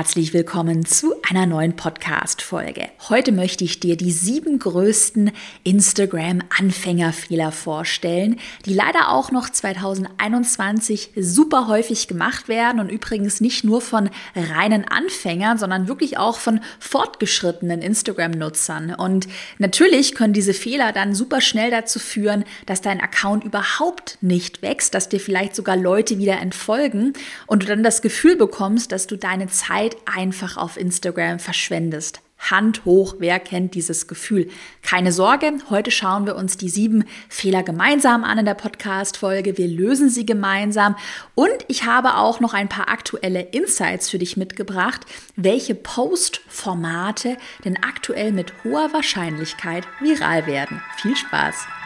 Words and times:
herzlich 0.00 0.32
willkommen 0.32 0.86
zu 0.86 1.19
einer 1.30 1.46
neuen 1.46 1.76
Podcast-Folge. 1.76 2.88
Heute 3.08 3.30
möchte 3.30 3.62
ich 3.62 3.78
dir 3.78 3.96
die 3.96 4.10
sieben 4.10 4.58
größten 4.58 5.30
Instagram-Anfängerfehler 5.62 7.52
vorstellen, 7.52 8.40
die 8.66 8.74
leider 8.74 9.10
auch 9.10 9.30
noch 9.30 9.48
2021 9.48 11.10
super 11.14 11.68
häufig 11.68 12.08
gemacht 12.08 12.48
werden 12.48 12.80
und 12.80 12.90
übrigens 12.90 13.40
nicht 13.40 13.62
nur 13.62 13.80
von 13.80 14.10
reinen 14.34 14.88
Anfängern, 14.88 15.56
sondern 15.56 15.86
wirklich 15.86 16.18
auch 16.18 16.40
von 16.40 16.58
fortgeschrittenen 16.80 17.80
Instagram-Nutzern. 17.80 18.96
Und 18.96 19.28
natürlich 19.58 20.16
können 20.16 20.32
diese 20.32 20.52
Fehler 20.52 20.90
dann 20.90 21.14
super 21.14 21.40
schnell 21.40 21.70
dazu 21.70 22.00
führen, 22.00 22.44
dass 22.66 22.80
dein 22.80 23.00
Account 23.00 23.44
überhaupt 23.44 24.18
nicht 24.20 24.62
wächst, 24.62 24.94
dass 24.94 25.08
dir 25.08 25.20
vielleicht 25.20 25.54
sogar 25.54 25.76
Leute 25.76 26.18
wieder 26.18 26.40
entfolgen 26.40 27.12
und 27.46 27.62
du 27.62 27.66
dann 27.68 27.84
das 27.84 28.02
Gefühl 28.02 28.34
bekommst, 28.34 28.90
dass 28.90 29.06
du 29.06 29.14
deine 29.14 29.46
Zeit 29.46 29.96
einfach 30.12 30.56
auf 30.56 30.76
Instagram 30.76 31.19
verschwendest. 31.38 32.20
Hand 32.48 32.86
hoch, 32.86 33.16
wer 33.18 33.38
kennt 33.38 33.74
dieses 33.74 34.08
Gefühl? 34.08 34.48
Keine 34.82 35.12
Sorge, 35.12 35.52
heute 35.68 35.90
schauen 35.90 36.24
wir 36.24 36.36
uns 36.36 36.56
die 36.56 36.70
sieben 36.70 37.04
Fehler 37.28 37.62
gemeinsam 37.62 38.24
an 38.24 38.38
in 38.38 38.46
der 38.46 38.54
Podcast-Folge. 38.54 39.58
Wir 39.58 39.68
lösen 39.68 40.08
sie 40.08 40.24
gemeinsam 40.24 40.96
und 41.34 41.50
ich 41.68 41.84
habe 41.84 42.16
auch 42.16 42.40
noch 42.40 42.54
ein 42.54 42.68
paar 42.68 42.88
aktuelle 42.88 43.42
Insights 43.42 44.08
für 44.08 44.18
dich 44.18 44.38
mitgebracht, 44.38 45.02
welche 45.36 45.74
Post-Formate 45.74 47.36
denn 47.64 47.76
aktuell 47.76 48.32
mit 48.32 48.54
hoher 48.64 48.92
Wahrscheinlichkeit 48.92 49.86
viral 50.00 50.46
werden. 50.46 50.82
Viel 50.96 51.16
Spaß! 51.16 51.79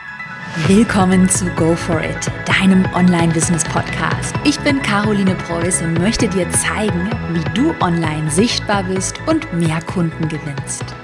Willkommen 0.68 1.28
zu 1.28 1.46
Go 1.56 1.74
For 1.74 2.00
It, 2.00 2.30
deinem 2.46 2.86
Online-Business-Podcast. 2.94 4.34
Ich 4.44 4.58
bin 4.60 4.80
Caroline 4.80 5.34
Preuß 5.34 5.82
und 5.82 5.98
möchte 5.98 6.28
dir 6.28 6.48
zeigen, 6.50 7.10
wie 7.32 7.44
du 7.54 7.74
online 7.80 8.30
sichtbar 8.30 8.84
bist 8.84 9.18
und 9.26 9.52
mehr 9.52 9.82
Kunden 9.82 10.28
gewinnst. 10.28 10.94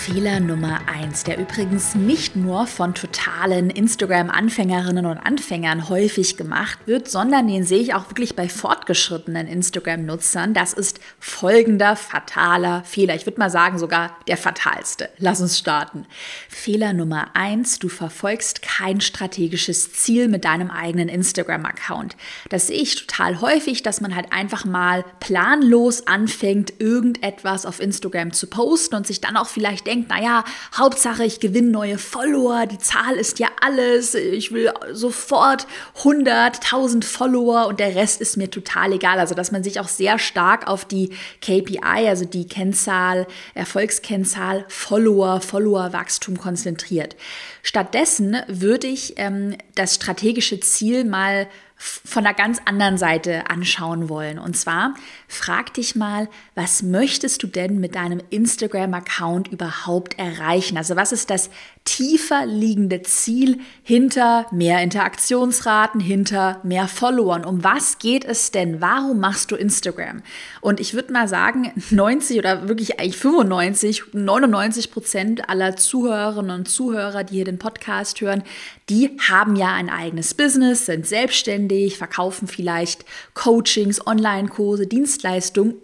Fehler 0.00 0.40
Nummer 0.40 0.80
eins, 0.86 1.24
der 1.24 1.36
übrigens 1.36 1.94
nicht 1.94 2.34
nur 2.34 2.66
von 2.66 2.94
totalen 2.94 3.68
Instagram-Anfängerinnen 3.68 5.04
und 5.04 5.18
Anfängern 5.18 5.90
häufig 5.90 6.38
gemacht 6.38 6.78
wird, 6.86 7.10
sondern 7.10 7.46
den 7.46 7.64
sehe 7.64 7.80
ich 7.80 7.92
auch 7.92 8.08
wirklich 8.08 8.34
bei 8.34 8.48
fortgeschrittenen 8.48 9.46
Instagram-Nutzern. 9.46 10.54
Das 10.54 10.72
ist 10.72 11.00
folgender 11.18 11.96
fataler 11.96 12.82
Fehler. 12.84 13.14
Ich 13.14 13.26
würde 13.26 13.38
mal 13.38 13.50
sagen, 13.50 13.78
sogar 13.78 14.16
der 14.26 14.38
fatalste. 14.38 15.10
Lass 15.18 15.42
uns 15.42 15.58
starten. 15.58 16.06
Fehler 16.48 16.94
Nummer 16.94 17.28
eins, 17.34 17.78
du 17.78 17.90
verfolgst 17.90 18.62
kein 18.62 19.02
strategisches 19.02 19.92
Ziel 19.92 20.28
mit 20.28 20.46
deinem 20.46 20.70
eigenen 20.70 21.10
Instagram-Account. 21.10 22.16
Das 22.48 22.68
sehe 22.68 22.80
ich 22.80 23.06
total 23.06 23.42
häufig, 23.42 23.82
dass 23.82 24.00
man 24.00 24.16
halt 24.16 24.32
einfach 24.32 24.64
mal 24.64 25.04
planlos 25.20 26.06
anfängt, 26.06 26.72
irgendetwas 26.80 27.66
auf 27.66 27.80
Instagram 27.80 28.32
zu 28.32 28.46
posten 28.46 28.94
und 28.94 29.06
sich 29.06 29.20
dann 29.20 29.36
auch 29.36 29.46
vielleicht 29.46 29.89
denkt, 29.90 30.08
naja, 30.08 30.44
Hauptsache 30.76 31.24
ich 31.24 31.40
gewinne 31.40 31.70
neue 31.70 31.98
Follower, 31.98 32.66
die 32.66 32.78
Zahl 32.78 33.16
ist 33.16 33.38
ja 33.38 33.48
alles, 33.60 34.14
ich 34.14 34.52
will 34.52 34.72
sofort 34.92 35.66
100, 35.98 36.56
1000 36.56 37.04
Follower 37.04 37.66
und 37.66 37.80
der 37.80 37.94
Rest 37.94 38.20
ist 38.20 38.36
mir 38.36 38.50
total 38.50 38.92
egal. 38.92 39.18
Also, 39.18 39.34
dass 39.34 39.52
man 39.52 39.64
sich 39.64 39.80
auch 39.80 39.88
sehr 39.88 40.18
stark 40.18 40.68
auf 40.68 40.84
die 40.84 41.10
KPI, 41.40 42.08
also 42.08 42.24
die 42.24 42.46
Kennzahl, 42.46 43.26
Erfolgskennzahl, 43.54 44.64
Follower, 44.68 45.40
Followerwachstum 45.40 46.38
konzentriert. 46.38 47.16
Stattdessen 47.62 48.36
würde 48.46 48.86
ich 48.86 49.14
ähm, 49.16 49.56
das 49.74 49.96
strategische 49.96 50.60
Ziel 50.60 51.04
mal 51.04 51.48
von 51.80 52.26
einer 52.26 52.34
ganz 52.34 52.58
anderen 52.66 52.98
Seite 52.98 53.48
anschauen 53.48 54.10
wollen. 54.10 54.38
Und 54.38 54.54
zwar 54.54 54.94
frag 55.30 55.72
dich 55.74 55.94
mal, 55.94 56.28
was 56.56 56.82
möchtest 56.82 57.44
du 57.44 57.46
denn 57.46 57.78
mit 57.78 57.94
deinem 57.94 58.20
Instagram-Account 58.30 59.46
überhaupt 59.48 60.18
erreichen? 60.18 60.76
Also 60.76 60.96
was 60.96 61.12
ist 61.12 61.30
das 61.30 61.50
tiefer 61.84 62.46
liegende 62.46 63.02
Ziel 63.02 63.60
hinter 63.82 64.46
mehr 64.50 64.82
Interaktionsraten, 64.82 66.00
hinter 66.00 66.60
mehr 66.64 66.88
Followern? 66.88 67.44
Um 67.44 67.62
was 67.62 67.98
geht 67.98 68.24
es 68.24 68.50
denn? 68.50 68.80
Warum 68.80 69.20
machst 69.20 69.52
du 69.52 69.56
Instagram? 69.56 70.22
Und 70.60 70.80
ich 70.80 70.94
würde 70.94 71.12
mal 71.12 71.28
sagen, 71.28 71.72
90 71.90 72.38
oder 72.38 72.68
wirklich 72.68 72.98
eigentlich 72.98 73.16
95, 73.16 74.02
99 74.12 74.90
Prozent 74.90 75.48
aller 75.48 75.76
Zuhörerinnen 75.76 76.58
und 76.58 76.68
Zuhörer, 76.68 77.22
die 77.22 77.36
hier 77.36 77.44
den 77.44 77.58
Podcast 77.58 78.20
hören, 78.20 78.42
die 78.88 79.16
haben 79.28 79.54
ja 79.54 79.72
ein 79.72 79.90
eigenes 79.90 80.34
Business, 80.34 80.86
sind 80.86 81.06
selbstständig, 81.06 81.96
verkaufen 81.96 82.48
vielleicht 82.48 83.04
Coachings, 83.34 84.04
Online-Kurse, 84.04 84.88
Dienstleistungen 84.88 85.19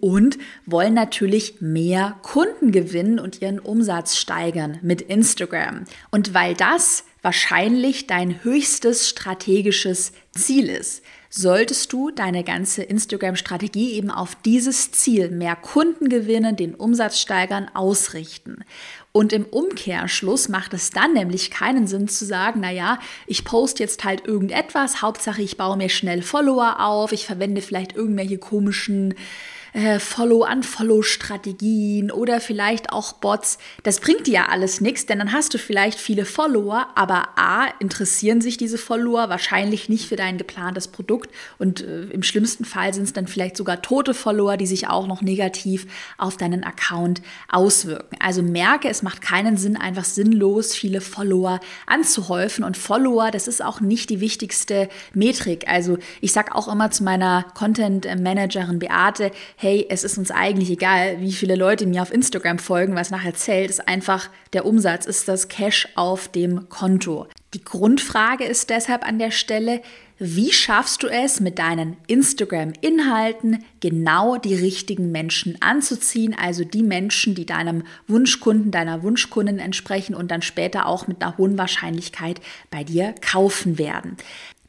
und 0.01 0.39
wollen 0.67 0.95
natürlich 0.95 1.61
mehr 1.61 2.17
Kunden 2.23 2.73
gewinnen 2.73 3.19
und 3.19 3.43
ihren 3.43 3.59
Umsatz 3.59 4.17
steigern 4.17 4.79
mit 4.83 5.03
Instagram. 5.03 5.85
Und 6.11 6.35
weil 6.35 6.55
das 6.55 7.05
wahrscheinlich 7.23 8.07
dein 8.07 8.45
höchstes 8.45 9.09
strategisches 9.09 10.13
Ziel 10.33 10.69
ist, 10.69 11.03
solltest 11.29 11.93
du 11.93 12.11
deine 12.11 12.45
ganze 12.45 12.83
Instagram-Strategie 12.83 13.93
eben 13.93 14.11
auf 14.11 14.37
dieses 14.45 14.93
Ziel, 14.93 15.31
mehr 15.31 15.57
Kunden 15.57 16.09
gewinnen, 16.09 16.57
den 16.57 16.75
Umsatz 16.75 17.21
steigern, 17.21 17.71
ausrichten. 17.75 18.65
Und 19.17 19.33
im 19.33 19.47
Umkehrschluss 19.47 20.51
macht 20.51 20.75
es 20.75 20.91
dann 20.91 21.15
nämlich 21.15 21.51
keinen 21.51 21.87
Sinn 21.87 22.07
zu 22.07 22.27
sagen, 22.27 22.61
naja, 22.61 22.99
ich 23.27 23.47
poste 23.47 23.83
jetzt 23.83 24.05
halt 24.05 24.27
irgendetwas, 24.27 25.01
Hauptsache 25.01 25.41
ich 25.41 25.57
baue 25.57 25.79
mir 25.79 25.89
schnell 25.89 26.21
Follower 26.21 26.81
auf, 26.81 27.13
ich 27.13 27.25
verwende 27.25 27.63
vielleicht 27.63 27.97
irgendwelche 27.97 28.37
komischen 28.37 29.15
äh, 29.77 30.01
Follow-Unfollow-Strategien 30.01 32.11
oder 32.11 32.41
vielleicht 32.41 32.91
auch 32.93 33.13
Bots. 33.13 33.59
Das 33.83 34.01
bringt 34.01 34.27
dir 34.27 34.33
ja 34.33 34.47
alles 34.47 34.81
nichts, 34.81 35.05
denn 35.05 35.19
dann 35.19 35.33
hast 35.33 35.53
du 35.53 35.59
vielleicht 35.59 35.99
viele 35.99 36.25
Follower, 36.25 36.87
aber 36.95 37.29
A, 37.37 37.67
interessieren 37.79 38.41
sich 38.41 38.57
diese 38.57 38.79
Follower 38.79 39.29
wahrscheinlich 39.29 39.91
nicht 39.91 40.09
für 40.09 40.17
dein 40.17 40.39
geplantes 40.39 40.89
Produkt 40.89 41.31
und 41.59 41.83
äh, 41.83 42.05
im 42.05 42.23
schlimmsten 42.23 42.65
Fall 42.65 42.95
sind 42.95 43.05
es 43.05 43.13
dann 43.13 43.27
vielleicht 43.27 43.59
sogar 43.59 43.83
tote 43.83 44.15
Follower, 44.15 44.57
die 44.57 44.67
sich 44.67 44.89
auch 44.89 45.07
noch 45.07 45.21
negativ 45.21 45.87
auf 46.17 46.39
deinen 46.39 46.65
Account 46.65 47.21
auswirken. 47.51 48.17
Also 48.19 48.43
merke, 48.43 48.89
es 48.89 49.03
macht 49.03 49.21
keinen 49.21 49.59
Sinn, 49.59 49.77
einfach 49.77 50.07
sinnlos 50.07 50.75
viele 50.75 51.03
Follower 51.03 51.61
anzuhäufen 51.87 52.65
und 52.65 52.79
Follower, 52.79 53.31
das 53.31 53.47
ist 53.47 53.63
auch 53.63 53.83
nicht 53.83 54.09
die 54.09 54.23
wichtigste 54.23 54.89
Metrik. 55.13 55.69
Also 55.69 55.99
ich 56.23 56.33
sage 56.33 56.55
auch 56.55 56.67
immer 56.67 56.91
zu 56.91 57.05
meiner 57.05 57.45
Content 57.55 58.07
Managerin 58.23 58.79
Beate, 58.79 59.33
hey, 59.57 59.66
es 59.89 60.05
ist 60.05 60.19
uns 60.19 60.31
eigentlich 60.31 60.71
egal, 60.71 61.21
wie 61.21 61.33
viele 61.33 61.57
Leute 61.57 61.87
mir 61.87 62.03
auf 62.03 62.13
Instagram 62.13 62.59
folgen, 62.59 62.95
was 62.95 63.11
nachher 63.11 63.35
zählt, 63.35 63.71
ist 63.71 63.89
einfach 63.89 64.31
der 64.53 64.65
Umsatz, 64.65 65.07
ist 65.07 65.29
das 65.29 65.49
Cash 65.49 65.89
auf 65.95 66.29
dem 66.29 66.69
Konto. 66.69 67.27
Die 67.55 67.65
Grundfrage 67.65 68.45
ist 68.45 68.71
deshalb 68.71 69.07
an 69.07 69.19
der 69.19 69.31
Stelle, 69.31 69.81
wie 70.19 70.53
schaffst 70.53 71.03
du 71.03 71.09
es, 71.09 71.41
mit 71.41 71.59
deinen 71.59 71.97
Instagram-Inhalten 72.07 73.65
genau 73.81 74.37
die 74.37 74.55
richtigen 74.55 75.13
Menschen 75.13 75.61
anzuziehen, 75.61 76.35
also 76.39 76.65
die 76.65 76.83
Menschen, 76.83 77.35
die 77.35 77.47
deinem 77.47 77.83
Wunschkunden, 78.09 78.71
deiner 78.71 79.03
Wunschkundin 79.03 79.59
entsprechen 79.59 80.15
und 80.15 80.31
dann 80.31 80.43
später 80.43 80.87
auch 80.87 81.07
mit 81.07 81.23
einer 81.23 81.37
hohen 81.37 81.59
Wahrscheinlichkeit 81.59 82.41
bei 82.71 82.85
dir 82.85 83.15
kaufen 83.21 83.79
werden. 83.79 84.17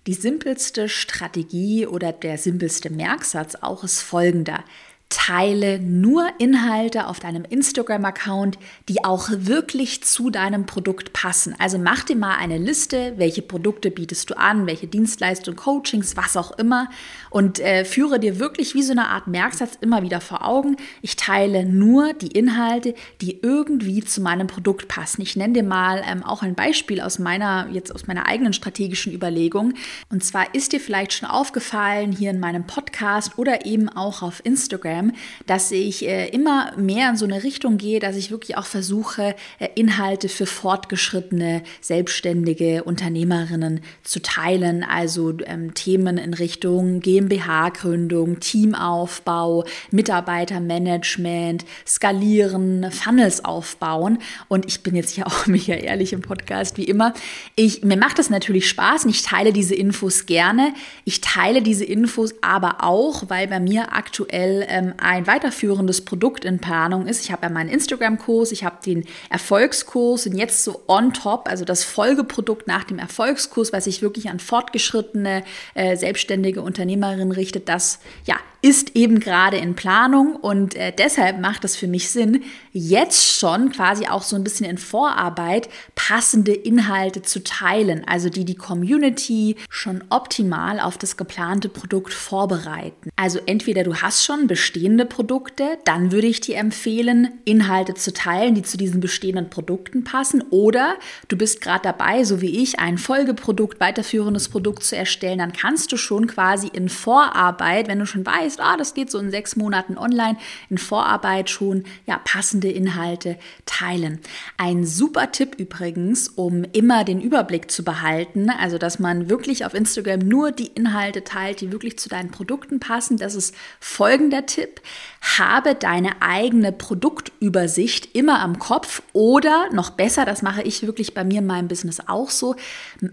Die 0.08 0.14
simpelste 0.14 0.88
Strategie 0.88 1.85
oder 1.85 2.14
der 2.14 2.38
simpelste 2.38 2.90
Merksatz 2.90 3.56
auch 3.56 3.84
ist 3.84 4.02
folgender. 4.02 4.64
Teile 5.09 5.79
nur 5.79 6.28
Inhalte 6.38 7.07
auf 7.07 7.19
deinem 7.19 7.45
Instagram-Account, 7.45 8.57
die 8.90 9.06
auch 9.06 9.29
wirklich 9.31 10.03
zu 10.03 10.29
deinem 10.29 10.66
Produkt 10.66 11.13
passen. 11.13 11.56
Also 11.59 11.78
mach 11.78 12.03
dir 12.03 12.18
mal 12.18 12.35
eine 12.35 12.57
Liste, 12.57 13.13
welche 13.16 13.41
Produkte 13.41 13.90
bietest 13.90 14.29
du 14.29 14.38
an, 14.38 14.67
welche 14.67 14.88
Dienstleistungen, 14.88 15.57
Coachings, 15.57 16.17
was 16.17 16.35
auch 16.35 16.57
immer 16.57 16.90
und 17.29 17.59
äh, 17.59 17.85
führe 17.85 18.19
dir 18.19 18.40
wirklich 18.40 18.73
wie 18.73 18.84
so 18.84 18.91
eine 18.91 19.07
Art 19.07 19.28
Merksatz 19.28 19.78
immer 19.79 20.02
wieder 20.02 20.20
vor 20.20 20.46
Augen. 20.46 20.76
Ich 21.02 21.16
teile 21.16 21.66
nur 21.66 22.14
die 22.14 22.32
Inhalte, 22.32 22.93
die 23.22 23.40
irgendwie 23.41 24.03
zu 24.03 24.22
meinem 24.22 24.47
Produkt 24.47 24.90
passen. 24.90 25.22
Ich 25.22 25.37
nenne 25.37 25.53
dir 25.53 25.64
mal 25.64 26.03
ähm, 26.05 26.23
auch 26.23 26.41
ein 26.41 26.55
Beispiel 26.55 26.99
aus 26.99 27.17
meiner, 27.17 27.70
jetzt 27.72 27.96
aus 27.96 28.08
meiner 28.08 28.28
eigenen 28.28 28.52
strategischen 28.52 29.14
Überlegung. 29.14 29.73
Und 30.09 30.23
zwar 30.23 30.53
ist 30.53 30.73
dir 30.73 30.82
vielleicht 30.82 31.14
schon 31.14 31.29
aufgefallen 31.29 32.11
hier 32.11 32.32
in 32.32 32.40
meinem 32.40 32.66
Podcast 32.67 33.37
oder 33.37 33.66
eben 33.66 33.87
auch 33.87 34.22
auf 34.22 34.41
Instagram, 34.43 34.97
Instagram, 34.97 35.11
dass 35.46 35.72
ich 35.72 36.08
äh, 36.08 36.29
immer 36.29 36.73
mehr 36.78 37.09
in 37.09 37.17
so 37.17 37.26
eine 37.26 37.44
Richtung 37.44 37.78
gehe, 37.78 37.99
dass 37.99 38.16
ich 38.16 38.32
wirklich 38.32 38.58
auch 38.58 38.66
versuche, 38.66 39.35
äh, 39.59 39.70
Inhalte 39.76 40.29
für 40.29 40.46
fortgeschrittene, 40.46 41.64
selbstständige 41.82 42.84
Unternehmerinnen 42.84 43.82
zu 44.03 44.22
teilen. 44.22 44.84
Also 44.84 45.34
ähm, 45.46 45.73
Themen 45.73 46.17
in 46.17 46.34
Richtung 46.34 46.99
GmbH-Gründung, 46.99 48.40
Teamaufbau, 48.40 49.66
Mitarbeitermanagement, 49.91 51.66
Skalieren, 51.85 52.91
Funnels 52.91 53.46
aufbauen. 53.46 54.20
Und 54.47 54.66
ich 54.66 54.82
bin 54.82 54.96
jetzt 54.96 55.11
hier 55.11 55.28
auch 55.28 55.46
mega 55.47 55.73
ehrlich 55.73 56.14
im 56.14 56.22
Podcast, 56.22 56.78
wie 56.78 56.85
immer. 56.85 57.14
Ich, 57.55 57.84
mir 57.84 57.97
macht 57.97 58.20
das 58.20 58.29
natürlich 58.29 58.67
Spaß 58.70 59.05
und 59.05 59.11
ich 59.11 59.23
teile 59.23 59.53
diese 59.53 59.76
Infos 59.76 60.26
gerne. 60.26 60.73
Ich 61.05 61.22
teile 61.22 61.61
diese 61.61 61.85
Infos 61.85 62.34
aber 62.41 62.84
auch, 62.84 63.29
weil 63.29 63.47
bei 63.47 63.59
mir 63.59 63.94
aktuell 63.94 64.66
ähm, 64.67 64.86
ein 64.97 65.28
weiterführendes 65.28 66.03
Produkt 66.05 66.45
in 66.45 66.59
Planung 66.59 67.07
ist. 67.07 67.23
Ich 67.23 67.31
habe 67.31 67.43
ja 67.43 67.49
meinen 67.49 67.69
Instagram-Kurs, 67.69 68.51
ich 68.51 68.63
habe 68.63 68.78
den 68.85 69.05
Erfolgskurs 69.29 70.25
und 70.28 70.35
jetzt 70.35 70.63
so 70.63 70.84
on 70.87 71.13
top, 71.13 71.49
also 71.49 71.66
das 71.66 71.84
Folgeprodukt 71.84 72.67
nach 72.67 72.84
dem 72.84 72.99
Erfolgskurs, 72.99 73.73
was 73.73 73.85
sich 73.85 74.01
wirklich 74.01 74.29
an 74.29 74.39
fortgeschrittene 74.39 75.43
äh, 75.73 75.95
selbstständige 75.95 76.61
Unternehmerinnen 76.61 77.31
richtet, 77.31 77.69
das 77.69 77.99
ja 78.25 78.35
ist 78.67 78.97
eben 78.97 79.22
gerade 79.22 79.55
in 79.55 79.75
Planung 79.75 80.35
und 80.35 80.75
äh, 80.75 80.91
deshalb 80.91 81.40
macht 81.40 81.64
es 81.64 81.78
für 81.78 81.87
mich 81.87 82.09
Sinn, 82.09 82.43
jetzt 82.73 83.40
schon 83.40 83.72
quasi 83.72 84.08
auch 84.08 84.23
so 84.23 84.35
ein 84.35 84.43
bisschen 84.43 84.69
in 84.69 84.78
Vorarbeit 84.78 85.69
passende 85.96 86.52
Inhalte 86.52 87.22
zu 87.22 87.41
teilen, 87.46 88.03
also 88.05 88.28
die 88.28 88.43
die 88.43 88.55
Community 88.55 89.55
schon 89.69 90.03
optimal 90.09 90.81
auf 90.81 90.97
das 90.97 91.16
geplante 91.16 91.69
Produkt 91.69 92.14
vorbereiten. 92.14 93.09
Also 93.16 93.40
entweder 93.46 93.85
du 93.85 93.96
hast 93.96 94.25
schon 94.25 94.47
bestehende 94.47 95.05
Produkte, 95.05 95.78
dann 95.85 96.11
würde 96.11 96.28
ich 96.28 96.41
dir 96.41 96.58
empfehlen, 96.58 97.40
Inhalte 97.46 97.93
zu 97.93 98.11
teilen, 98.11 98.53
die 98.53 98.63
zu 98.63 98.75
diesen 98.75 98.99
bestehenden 98.99 99.49
Produkten 99.49 100.03
passen, 100.03 100.43
oder 100.49 100.96
du 101.29 101.37
bist 101.37 101.61
gerade 101.61 101.84
dabei, 101.84 102.25
so 102.25 102.41
wie 102.41 102.61
ich, 102.61 102.79
ein 102.79 102.97
Folgeprodukt, 102.97 103.79
weiterführendes 103.79 104.49
Produkt 104.49 104.84
zu 104.84 104.97
erstellen, 104.97 105.40
dann 105.40 105.53
kannst 105.53 105.93
du 105.93 105.97
schon 105.97 106.28
quasi 106.28 106.67
in 106.67 106.90
Vorarbeit, 106.90 107.87
wenn 107.87 107.99
du 107.99 108.05
schon 108.05 108.25
weißt, 108.25 108.57
weißt, 108.58 108.68
ah, 108.68 108.78
das 108.78 108.94
geht 108.94 109.12
so 109.12 109.20
in 109.20 109.32
sechs 109.32 109.56
Monaten 109.56 109.98
online, 109.98 110.38
in 110.70 110.78
Vorarbeit 110.78 111.50
schon 111.50 111.84
ja, 112.06 112.20
passende 112.24 112.70
Inhalte 112.70 113.38
teilen. 113.66 114.20
Ein 114.58 114.86
super 114.86 115.32
Tipp 115.32 115.56
übrigens, 115.58 116.28
um 116.30 116.64
immer 116.74 117.04
den 117.04 117.22
Überblick 117.22 117.72
zu 117.72 117.84
behalten, 117.84 118.50
also 118.50 118.78
dass 118.78 119.00
man 119.00 119.30
wirklich 119.30 119.66
auf 119.66 119.74
Instagram 119.74 120.20
nur 120.20 120.52
die 120.52 120.68
Inhalte 120.68 121.24
teilt, 121.24 121.62
die 121.62 121.72
wirklich 121.72 121.98
zu 122.00 122.09
deinen 122.09 122.32
Produkten 122.32 122.80
passen. 122.80 123.18
Das 123.18 123.36
ist 123.36 123.56
folgender 123.80 124.46
Tipp. 124.46 124.82
Habe 125.22 125.75
deine 125.75 126.22
eigene 126.22 126.72
Produktübersicht 126.72 128.16
immer 128.16 128.40
am 128.41 128.59
Kopf 128.59 129.02
oder 129.14 129.69
noch 129.73 129.91
besser, 129.91 130.25
das 130.25 130.41
mache 130.41 130.61
ich 130.61 130.85
wirklich 130.85 131.14
bei 131.14 131.23
mir 131.23 131.40
in 131.40 131.46
meinem 131.46 131.67
Business 131.67 132.02
auch 132.08 132.29
so, 132.29 132.55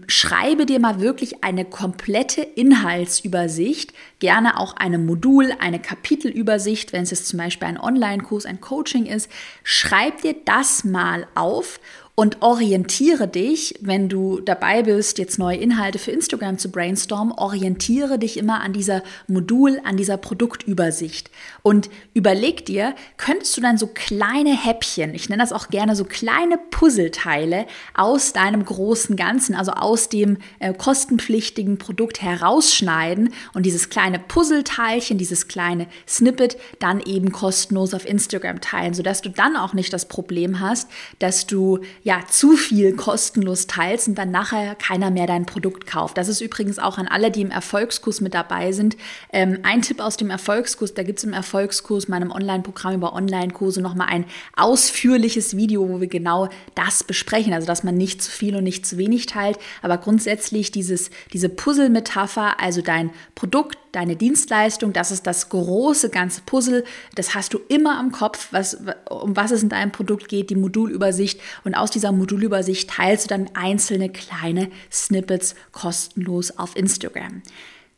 schreibe 0.07 0.65
dir 0.65 0.79
mal 0.79 0.99
wirklich 0.99 1.43
eine 1.43 1.65
komplette 1.65 2.41
Inhaltsübersicht, 2.41 3.93
gerne 4.19 4.59
auch 4.59 4.75
eine 4.75 4.97
Modul, 4.97 5.51
eine 5.59 5.79
Kapitelübersicht, 5.79 6.93
wenn 6.93 7.03
es 7.03 7.11
jetzt 7.11 7.27
zum 7.27 7.37
Beispiel 7.37 7.67
ein 7.67 7.79
Online-Kurs, 7.79 8.45
ein 8.45 8.61
Coaching 8.61 9.05
ist. 9.05 9.29
Schreib 9.63 10.21
dir 10.21 10.35
das 10.45 10.83
mal 10.83 11.27
auf 11.35 11.79
und 12.15 12.41
orientiere 12.41 13.27
dich, 13.27 13.75
wenn 13.81 14.07
du 14.07 14.39
dabei 14.39 14.83
bist, 14.83 15.17
jetzt 15.17 15.37
neue 15.37 15.57
Inhalte 15.57 15.99
für 15.99 16.11
Instagram 16.11 16.57
zu 16.57 16.71
brainstormen, 16.71 17.33
orientiere 17.33 18.17
dich 18.17 18.37
immer 18.37 18.61
an 18.61 18.71
dieser 18.71 19.03
Modul, 19.27 19.81
an 19.83 19.97
dieser 19.97 20.15
Produktübersicht. 20.15 21.29
Und 21.61 21.89
überleg 22.13 22.65
dir, 22.65 22.95
könntest 23.17 23.57
du 23.57 23.61
dann 23.61 23.77
so 23.77 23.87
kleine 23.87 24.55
Häppchen, 24.55 25.13
ich 25.13 25.27
nenne 25.27 25.43
das 25.43 25.51
auch 25.51 25.67
gerne 25.67 25.95
so 25.97 26.05
kleine 26.05 26.57
Puzzleteile 26.57 27.65
aus 27.93 28.31
deinem 28.31 28.63
großen 28.63 29.17
Ganzen, 29.17 29.53
also 29.53 29.73
aus 29.73 30.07
dem 30.07 30.37
äh, 30.59 30.73
kostenpflichtigen 30.73 31.77
Produkt 31.77 32.21
herausschneiden 32.21 33.33
und 33.53 33.65
dieses 33.65 33.89
kleine 33.89 34.19
Puzzleteilchen, 34.19 35.17
dieses 35.17 35.49
kleine 35.49 35.87
Snippet 36.07 36.55
dann 36.79 37.01
eben 37.01 37.33
kostenlos 37.33 37.93
auf 37.93 38.07
Instagram 38.07 38.61
teilen, 38.61 38.93
sodass 38.93 39.21
du 39.21 39.29
dann 39.29 39.57
auch 39.57 39.73
nicht 39.73 39.91
das 39.91 40.07
Problem 40.07 40.61
hast, 40.61 40.89
dass 41.19 41.45
du 41.45 41.81
ja, 42.05 42.21
zu 42.29 42.55
viel 42.55 42.95
kostenlos 42.95 43.65
teilst 43.65 44.07
und 44.07 44.13
dann 44.13 44.29
nachher 44.29 44.75
keiner 44.75 45.09
mehr 45.09 45.25
dein 45.25 45.47
Produkt 45.47 45.87
kauft. 45.87 46.19
Das 46.19 46.27
ist 46.27 46.39
übrigens 46.39 46.77
auch 46.77 46.99
an 46.99 47.07
alle, 47.07 47.31
die 47.31 47.41
im 47.41 47.49
Erfolgskurs 47.49 48.21
mit 48.21 48.35
dabei 48.35 48.73
sind. 48.73 48.95
Ähm, 49.33 49.57
ein 49.63 49.81
Tipp 49.81 49.99
aus 49.99 50.15
dem 50.15 50.29
Erfolgskurs, 50.29 50.93
da 50.93 51.01
gibt 51.01 51.17
es 51.17 51.25
im 51.25 51.33
Erfolgskurs, 51.33 52.07
meinem 52.07 52.29
Online-Programm 52.29 52.93
über 52.93 53.13
Online-Kurse, 53.13 53.81
nochmal 53.81 54.09
ein 54.09 54.25
ausführliches 54.55 55.57
Video, 55.57 55.89
wo 55.89 55.99
wir 55.99 56.07
genau 56.07 56.49
das 56.75 57.03
besprechen. 57.03 57.53
Also, 57.53 57.65
dass 57.65 57.83
man 57.83 57.97
nicht 57.97 58.21
zu 58.21 58.29
viel 58.29 58.55
und 58.55 58.65
nicht 58.65 58.85
zu 58.85 58.99
wenig 58.99 59.25
teilt, 59.25 59.57
aber 59.81 59.97
grundsätzlich 59.97 60.69
dieses, 60.69 61.09
diese 61.33 61.49
Puzzle-Metapher, 61.49 62.59
also 62.59 62.83
dein 62.83 63.09
Produkt, 63.33 63.79
deine 63.95 64.15
Dienstleistung, 64.15 64.93
das 64.93 65.11
ist 65.11 65.25
das 65.25 65.49
große 65.49 66.09
ganze 66.09 66.41
Puzzle. 66.45 66.83
Das 67.15 67.33
hast 67.33 67.53
du 67.53 67.59
immer 67.69 67.97
am 67.97 68.11
Kopf, 68.11 68.49
was, 68.51 68.77
um 69.09 69.35
was 69.35 69.51
es 69.51 69.63
in 69.63 69.69
deinem 69.69 69.91
Produkt 69.91 70.27
geht, 70.27 70.49
die 70.49 70.55
Modulübersicht. 70.55 71.39
Und 71.63 71.73
aus 71.73 71.94
dieser 71.95 72.11
Modulübersicht 72.11 72.89
teilst 72.89 73.25
du 73.25 73.29
dann 73.29 73.49
einzelne 73.53 74.09
kleine 74.09 74.69
Snippets 74.91 75.55
kostenlos 75.71 76.57
auf 76.57 76.75
Instagram. 76.75 77.41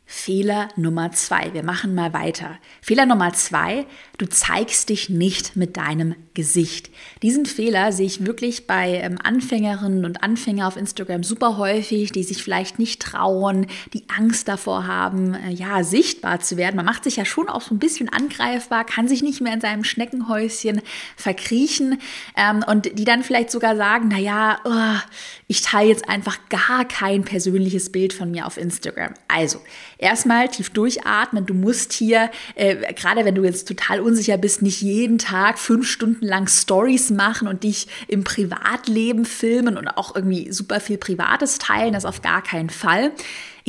Fehler 0.09 0.69
Nummer 0.77 1.11
zwei. 1.11 1.53
Wir 1.53 1.63
machen 1.63 1.93
mal 1.93 2.13
weiter. 2.13 2.57
Fehler 2.81 3.05
Nummer 3.05 3.33
zwei, 3.33 3.85
du 4.17 4.25
zeigst 4.25 4.87
dich 4.87 5.09
nicht 5.09 5.57
mit 5.57 5.75
deinem 5.75 6.15
Gesicht. 6.33 6.89
Diesen 7.23 7.45
Fehler 7.45 7.91
sehe 7.91 8.05
ich 8.05 8.25
wirklich 8.25 8.67
bei 8.67 9.01
ähm, 9.01 9.17
Anfängerinnen 9.21 10.05
und 10.05 10.23
Anfängern 10.23 10.67
auf 10.67 10.77
Instagram 10.77 11.23
super 11.23 11.57
häufig, 11.57 12.13
die 12.13 12.23
sich 12.23 12.41
vielleicht 12.41 12.79
nicht 12.79 13.01
trauen, 13.01 13.67
die 13.93 14.05
Angst 14.15 14.47
davor 14.47 14.87
haben, 14.87 15.33
äh, 15.33 15.49
ja, 15.49 15.83
sichtbar 15.83 16.39
zu 16.39 16.55
werden. 16.55 16.77
Man 16.77 16.85
macht 16.85 17.03
sich 17.03 17.17
ja 17.17 17.25
schon 17.25 17.49
auch 17.49 17.61
so 17.61 17.75
ein 17.75 17.79
bisschen 17.79 18.07
angreifbar, 18.07 18.85
kann 18.85 19.09
sich 19.09 19.21
nicht 19.21 19.41
mehr 19.41 19.53
in 19.53 19.61
seinem 19.61 19.83
Schneckenhäuschen 19.83 20.81
verkriechen 21.17 21.99
ähm, 22.37 22.63
und 22.65 22.97
die 22.97 23.03
dann 23.03 23.23
vielleicht 23.23 23.51
sogar 23.51 23.75
sagen, 23.75 24.07
naja, 24.07 24.59
oh, 24.63 25.09
ich 25.47 25.63
teile 25.63 25.89
jetzt 25.89 26.07
einfach 26.07 26.37
gar 26.47 26.85
kein 26.85 27.25
persönliches 27.25 27.91
Bild 27.91 28.13
von 28.13 28.31
mir 28.31 28.45
auf 28.45 28.55
Instagram. 28.55 29.13
Also, 29.27 29.59
erstmal 29.97 30.49
tief 30.49 30.69
durchatmen. 30.69 31.45
Du 31.45 31.53
musst 31.53 31.93
hier, 31.93 32.29
äh, 32.55 32.93
gerade 32.93 33.25
wenn 33.25 33.35
du 33.35 33.43
jetzt 33.43 33.67
total 33.67 34.01
unsicher 34.01 34.37
bist, 34.37 34.61
nicht 34.61 34.81
jeden 34.81 35.17
Tag 35.17 35.59
fünf 35.59 35.87
Stunden 35.89 36.25
lang 36.25 36.47
Stories 36.47 37.09
machen 37.09 37.47
und 37.47 37.63
dich 37.63 37.87
im 38.07 38.23
Privatleben 38.23 39.25
filmen 39.25 39.77
und 39.77 39.87
auch 39.87 40.15
irgendwie 40.15 40.51
super 40.51 40.79
viel 40.79 40.97
Privates 40.97 41.57
teilen. 41.57 41.93
Das 41.93 42.05
auf 42.05 42.21
gar 42.21 42.43
keinen 42.43 42.69
Fall. 42.69 43.11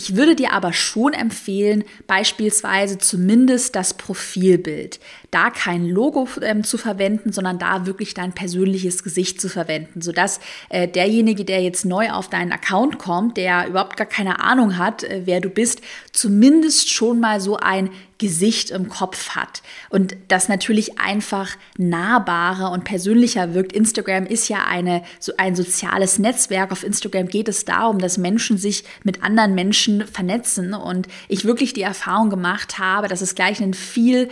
Ich 0.01 0.15
würde 0.15 0.37
dir 0.37 0.53
aber 0.53 0.73
schon 0.73 1.13
empfehlen, 1.13 1.83
beispielsweise 2.07 2.99
zumindest 2.99 3.75
das 3.75 3.95
Profilbild. 3.95 5.01
Da 5.31 5.51
kein 5.51 5.87
Logo 5.87 6.29
ähm, 6.43 6.65
zu 6.65 6.79
verwenden, 6.79 7.33
sondern 7.33 7.59
da 7.59 7.87
wirklich 7.87 8.15
dein 8.15 8.33
persönliches 8.33 9.03
Gesicht 9.03 9.41
zu 9.41 9.49
verwenden, 9.49 10.01
sodass 10.01 10.41
äh, 10.71 10.89
derjenige, 10.89 11.45
der 11.45 11.63
jetzt 11.63 11.85
neu 11.85 12.11
auf 12.11 12.29
deinen 12.29 12.53
Account 12.53 12.99
kommt, 12.99 13.37
der 13.37 13.69
überhaupt 13.69 13.97
gar 13.97 14.07
keine 14.07 14.41
Ahnung 14.41 14.79
hat, 14.79 15.05
äh, 15.05 15.23
wer 15.25 15.41
du 15.41 15.51
bist, 15.51 15.83
zumindest 16.13 16.91
schon 16.91 17.21
mal 17.21 17.41
so 17.41 17.57
ein 17.57 17.91
Gesicht 18.19 18.71
im 18.71 18.89
Kopf 18.89 19.31
hat 19.31 19.63
und 19.91 20.17
das 20.27 20.49
natürlich 20.49 20.99
einfach 20.99 21.51
nahbarer 21.77 22.73
und 22.73 22.83
persönlicher 22.83 23.55
wirkt. 23.55 23.73
Instagram 23.73 24.27
ist 24.27 24.49
ja 24.49 24.65
eine, 24.67 25.05
so 25.21 25.33
ein 25.39 25.55
soziales 25.55 26.19
Netzwerk. 26.19 26.73
Auf 26.73 26.83
Instagram 26.83 27.29
geht 27.29 27.49
es 27.49 27.65
darum, 27.65 28.01
dass 28.01 28.19
Menschen 28.19 28.59
sich 28.59 28.83
mit 29.05 29.23
anderen 29.23 29.55
Menschen 29.55 30.05
vernetzen 30.05 30.75
und 30.75 31.07
ich 31.29 31.45
wirklich 31.45 31.73
die 31.73 31.83
Erfahrung 31.83 32.29
gemacht 32.29 32.79
habe, 32.79 33.07
dass 33.07 33.21
es 33.21 33.37
gleich 33.37 33.63
einen 33.63 33.75
viel 33.75 34.29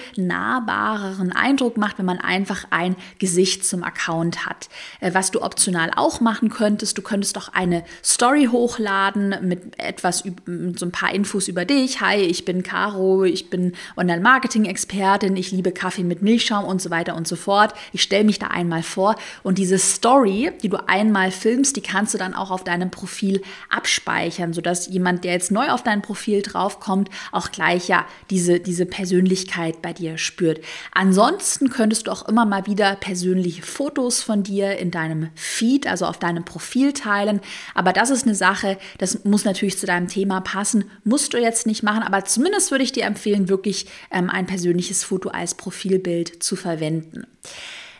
nahbareren 0.86 1.32
Eindruck 1.32 1.76
macht, 1.76 1.98
wenn 1.98 2.06
man 2.06 2.18
einfach 2.18 2.66
ein 2.70 2.96
Gesicht 3.18 3.64
zum 3.64 3.82
Account 3.82 4.46
hat. 4.46 4.68
Äh, 5.00 5.14
was 5.14 5.30
du 5.30 5.42
optional 5.42 5.90
auch 5.96 6.20
machen 6.20 6.48
könntest, 6.48 6.96
du 6.96 7.02
könntest 7.02 7.36
auch 7.38 7.48
eine 7.48 7.84
Story 8.04 8.48
hochladen 8.50 9.34
mit 9.42 9.78
etwas, 9.78 10.24
mit 10.24 10.78
so 10.78 10.86
ein 10.86 10.92
paar 10.92 11.12
Infos 11.12 11.48
über 11.48 11.64
dich. 11.64 12.00
Hi, 12.00 12.16
ich 12.16 12.44
bin 12.44 12.62
Caro, 12.62 13.24
ich 13.24 13.50
bin 13.50 13.72
Online-Marketing-Expertin, 13.96 15.36
ich 15.36 15.50
liebe 15.50 15.72
Kaffee 15.72 16.04
mit 16.04 16.22
Milchschaum 16.22 16.64
und 16.64 16.80
so 16.80 16.90
weiter 16.90 17.16
und 17.16 17.26
so 17.26 17.36
fort. 17.36 17.74
Ich 17.92 18.02
stelle 18.02 18.24
mich 18.24 18.38
da 18.38 18.48
einmal 18.48 18.82
vor 18.82 19.16
und 19.42 19.58
diese 19.58 19.78
Story, 19.78 20.52
die 20.62 20.68
du 20.68 20.88
einmal 20.88 21.30
filmst, 21.30 21.76
die 21.76 21.82
kannst 21.82 22.14
du 22.14 22.18
dann 22.18 22.34
auch 22.34 22.50
auf 22.50 22.62
deinem 22.62 22.90
Profil 22.90 23.42
abspeichern, 23.70 24.52
sodass 24.52 24.86
jemand, 24.86 25.24
der 25.24 25.32
jetzt 25.32 25.50
neu 25.50 25.68
auf 25.68 25.82
dein 25.82 26.02
Profil 26.02 26.42
draufkommt, 26.42 27.10
auch 27.32 27.50
gleich 27.50 27.88
ja 27.88 28.06
diese, 28.30 28.60
diese 28.60 28.86
Persönlichkeit 28.86 29.82
bei 29.82 29.92
dir 29.92 30.18
spürt. 30.18 30.60
Ansonsten 30.92 31.70
könntest 31.70 32.06
du 32.06 32.10
auch 32.10 32.26
immer 32.28 32.46
mal 32.46 32.66
wieder 32.66 32.96
persönliche 32.96 33.62
Fotos 33.62 34.22
von 34.22 34.42
dir 34.42 34.78
in 34.78 34.90
deinem 34.90 35.28
Feed, 35.34 35.86
also 35.86 36.06
auf 36.06 36.18
deinem 36.18 36.44
Profil 36.44 36.92
teilen. 36.92 37.40
Aber 37.74 37.92
das 37.92 38.10
ist 38.10 38.24
eine 38.24 38.34
Sache, 38.34 38.78
das 38.98 39.24
muss 39.24 39.44
natürlich 39.44 39.78
zu 39.78 39.86
deinem 39.86 40.08
Thema 40.08 40.40
passen, 40.40 40.90
musst 41.04 41.34
du 41.34 41.38
jetzt 41.38 41.66
nicht 41.66 41.82
machen, 41.82 42.02
aber 42.02 42.24
zumindest 42.24 42.70
würde 42.70 42.84
ich 42.84 42.92
dir 42.92 43.04
empfehlen, 43.04 43.48
wirklich 43.48 43.86
ähm, 44.10 44.30
ein 44.30 44.46
persönliches 44.46 45.04
Foto 45.04 45.28
als 45.30 45.54
Profilbild 45.54 46.42
zu 46.42 46.56
verwenden. 46.56 47.26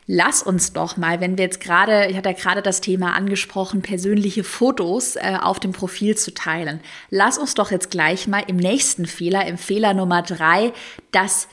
Lass 0.08 0.42
uns 0.44 0.72
doch 0.72 0.96
mal, 0.96 1.20
wenn 1.20 1.36
wir 1.36 1.46
jetzt 1.46 1.60
gerade, 1.60 2.06
ich 2.06 2.16
hatte 2.16 2.28
ja 2.28 2.34
gerade 2.36 2.62
das 2.62 2.80
Thema 2.80 3.14
angesprochen, 3.14 3.82
persönliche 3.82 4.44
Fotos 4.44 5.16
äh, 5.16 5.36
auf 5.40 5.58
dem 5.58 5.72
Profil 5.72 6.16
zu 6.16 6.32
teilen. 6.32 6.80
Lass 7.10 7.38
uns 7.38 7.54
doch 7.54 7.72
jetzt 7.72 7.90
gleich 7.90 8.28
mal 8.28 8.44
im 8.46 8.56
nächsten 8.56 9.06
Fehler, 9.06 9.46
im 9.46 9.58
Fehler 9.58 9.94
Nummer 9.94 10.22
drei, 10.22 10.72
das 11.10 11.48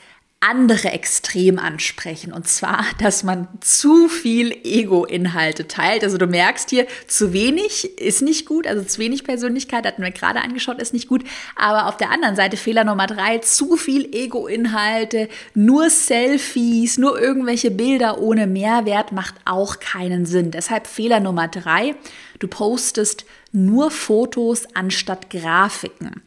andere 0.50 0.90
Extrem 0.90 1.58
ansprechen. 1.58 2.32
Und 2.32 2.46
zwar, 2.46 2.84
dass 2.98 3.22
man 3.22 3.48
zu 3.60 4.08
viel 4.08 4.52
Ego-Inhalte 4.64 5.66
teilt. 5.68 6.04
Also 6.04 6.18
du 6.18 6.26
merkst 6.26 6.70
hier, 6.70 6.86
zu 7.06 7.32
wenig 7.32 7.98
ist 7.98 8.20
nicht 8.20 8.44
gut. 8.46 8.66
Also 8.66 8.82
zu 8.82 8.98
wenig 8.98 9.24
Persönlichkeit 9.24 9.86
hatten 9.86 10.02
wir 10.02 10.10
gerade 10.10 10.42
angeschaut, 10.42 10.80
ist 10.80 10.92
nicht 10.92 11.08
gut. 11.08 11.24
Aber 11.56 11.86
auf 11.86 11.96
der 11.96 12.10
anderen 12.10 12.36
Seite 12.36 12.56
Fehler 12.56 12.84
Nummer 12.84 13.06
drei, 13.06 13.38
zu 13.38 13.76
viel 13.76 14.14
Ego-Inhalte, 14.14 15.28
nur 15.54 15.88
Selfies, 15.88 16.98
nur 16.98 17.20
irgendwelche 17.20 17.70
Bilder 17.70 18.20
ohne 18.20 18.46
Mehrwert 18.46 19.12
macht 19.12 19.34
auch 19.44 19.80
keinen 19.80 20.26
Sinn. 20.26 20.50
Deshalb 20.50 20.86
Fehler 20.86 21.20
Nummer 21.20 21.48
drei, 21.48 21.94
du 22.38 22.48
postest 22.48 23.24
nur 23.52 23.90
Fotos 23.90 24.66
anstatt 24.74 25.30
Grafiken. 25.30 26.22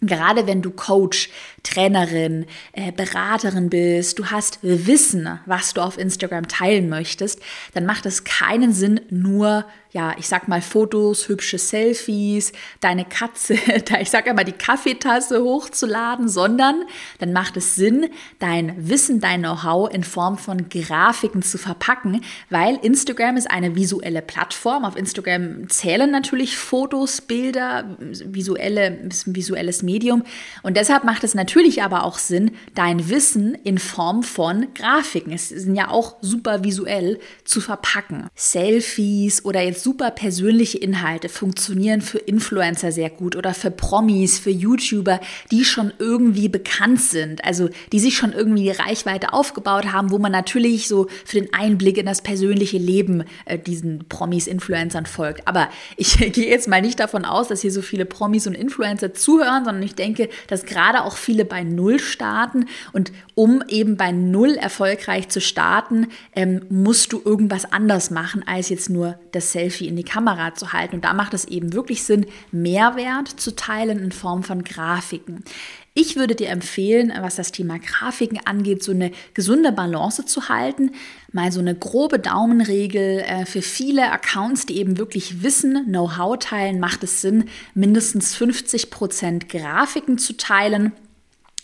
Gerade 0.00 0.46
wenn 0.46 0.62
du 0.62 0.70
Coach, 0.70 1.28
Trainerin, 1.68 2.46
äh, 2.72 2.92
Beraterin 2.92 3.68
bist, 3.68 4.18
du 4.18 4.26
hast 4.26 4.58
Wissen, 4.62 5.40
was 5.46 5.74
du 5.74 5.82
auf 5.82 5.98
Instagram 5.98 6.48
teilen 6.48 6.88
möchtest, 6.88 7.40
dann 7.74 7.84
macht 7.84 8.06
es 8.06 8.24
keinen 8.24 8.72
Sinn, 8.72 9.00
nur 9.10 9.64
ja, 9.90 10.14
ich 10.18 10.28
sag 10.28 10.48
mal 10.48 10.60
Fotos, 10.60 11.28
hübsche 11.28 11.56
Selfies, 11.56 12.52
deine 12.80 13.06
Katze, 13.06 13.54
ich 14.00 14.10
sag 14.10 14.26
immer 14.26 14.44
die 14.44 14.52
Kaffeetasse 14.52 15.42
hochzuladen, 15.42 16.28
sondern 16.28 16.84
dann 17.20 17.32
macht 17.32 17.56
es 17.56 17.74
Sinn, 17.74 18.10
dein 18.38 18.74
Wissen, 18.88 19.20
dein 19.20 19.40
Know-how 19.40 19.90
in 19.92 20.04
Form 20.04 20.36
von 20.36 20.68
Grafiken 20.68 21.42
zu 21.42 21.56
verpacken, 21.56 22.22
weil 22.50 22.76
Instagram 22.82 23.36
ist 23.38 23.50
eine 23.50 23.76
visuelle 23.76 24.20
Plattform. 24.20 24.84
Auf 24.84 24.96
Instagram 24.96 25.68
zählen 25.70 26.10
natürlich 26.10 26.58
Fotos, 26.58 27.22
Bilder, 27.22 27.96
visuelle, 27.98 28.98
ist 29.08 29.26
ein 29.26 29.34
visuelles 29.34 29.82
Medium 29.82 30.22
und 30.62 30.76
deshalb 30.76 31.04
macht 31.04 31.24
es 31.24 31.34
natürlich 31.58 31.82
aber 31.82 32.04
auch 32.04 32.18
Sinn, 32.18 32.52
dein 32.74 33.10
Wissen 33.10 33.56
in 33.64 33.78
Form 33.78 34.22
von 34.22 34.68
Grafiken, 34.74 35.32
es 35.32 35.48
sind 35.48 35.74
ja 35.74 35.90
auch 35.90 36.16
super 36.20 36.62
visuell 36.62 37.18
zu 37.44 37.60
verpacken. 37.60 38.28
Selfies 38.36 39.44
oder 39.44 39.60
jetzt 39.60 39.82
super 39.82 40.12
persönliche 40.12 40.78
Inhalte 40.78 41.28
funktionieren 41.28 42.00
für 42.00 42.18
Influencer 42.18 42.92
sehr 42.92 43.10
gut 43.10 43.34
oder 43.34 43.54
für 43.54 43.72
Promis, 43.72 44.38
für 44.38 44.50
YouTuber, 44.50 45.20
die 45.50 45.64
schon 45.64 45.92
irgendwie 45.98 46.48
bekannt 46.48 47.00
sind, 47.00 47.44
also 47.44 47.68
die 47.90 47.98
sich 47.98 48.16
schon 48.16 48.32
irgendwie 48.32 48.62
die 48.62 48.70
Reichweite 48.70 49.32
aufgebaut 49.32 49.92
haben, 49.92 50.12
wo 50.12 50.18
man 50.18 50.30
natürlich 50.30 50.86
so 50.86 51.08
für 51.24 51.40
den 51.40 51.52
Einblick 51.52 51.98
in 51.98 52.06
das 52.06 52.22
persönliche 52.22 52.78
Leben 52.78 53.24
äh, 53.46 53.58
diesen 53.58 54.06
Promis, 54.08 54.46
Influencern 54.46 55.06
folgt. 55.06 55.48
Aber 55.48 55.68
ich 55.96 56.18
gehe 56.32 56.48
jetzt 56.48 56.68
mal 56.68 56.82
nicht 56.82 57.00
davon 57.00 57.24
aus, 57.24 57.48
dass 57.48 57.62
hier 57.62 57.72
so 57.72 57.82
viele 57.82 58.04
Promis 58.04 58.46
und 58.46 58.54
Influencer 58.54 59.12
zuhören, 59.12 59.64
sondern 59.64 59.82
ich 59.82 59.96
denke, 59.96 60.28
dass 60.46 60.64
gerade 60.64 61.02
auch 61.02 61.16
viele 61.16 61.37
bei 61.44 61.64
Null 61.64 61.98
starten 61.98 62.66
und 62.92 63.12
um 63.34 63.62
eben 63.68 63.96
bei 63.96 64.12
Null 64.12 64.54
erfolgreich 64.54 65.28
zu 65.28 65.40
starten, 65.40 66.08
ähm, 66.34 66.62
musst 66.68 67.12
du 67.12 67.22
irgendwas 67.24 67.72
anders 67.72 68.10
machen 68.10 68.42
als 68.46 68.68
jetzt 68.68 68.90
nur 68.90 69.18
das 69.32 69.52
Selfie 69.52 69.78
Selfie 69.78 69.88
in 69.88 69.96
die 69.96 70.04
Kamera 70.04 70.54
zu 70.54 70.72
halten. 70.72 70.96
Und 70.96 71.04
da 71.04 71.12
macht 71.12 71.34
es 71.34 71.44
eben 71.44 71.72
wirklich 71.72 72.02
Sinn, 72.02 72.26
Mehrwert 72.50 73.28
zu 73.28 73.54
teilen 73.54 73.98
in 73.98 74.12
Form 74.12 74.42
von 74.42 74.64
Grafiken. 74.64 75.44
Ich 75.94 76.16
würde 76.16 76.34
dir 76.34 76.48
empfehlen, 76.48 77.12
was 77.20 77.36
das 77.36 77.50
Thema 77.50 77.78
Grafiken 77.78 78.38
angeht, 78.44 78.84
so 78.84 78.92
eine 78.92 79.10
gesunde 79.34 79.72
Balance 79.72 80.24
zu 80.26 80.48
halten. 80.48 80.92
Mal 81.32 81.50
so 81.50 81.60
eine 81.60 81.74
grobe 81.74 82.18
Daumenregel 82.18 83.20
äh, 83.20 83.46
für 83.46 83.62
viele 83.62 84.10
Accounts, 84.10 84.64
die 84.66 84.78
eben 84.78 84.96
wirklich 84.96 85.42
Wissen, 85.42 85.86
Know-how 85.86 86.38
teilen, 86.38 86.78
macht 86.78 87.02
es 87.02 87.20
Sinn, 87.20 87.44
mindestens 87.74 88.34
50 88.36 88.90
Prozent 88.90 89.48
Grafiken 89.48 90.18
zu 90.18 90.36
teilen 90.36 90.92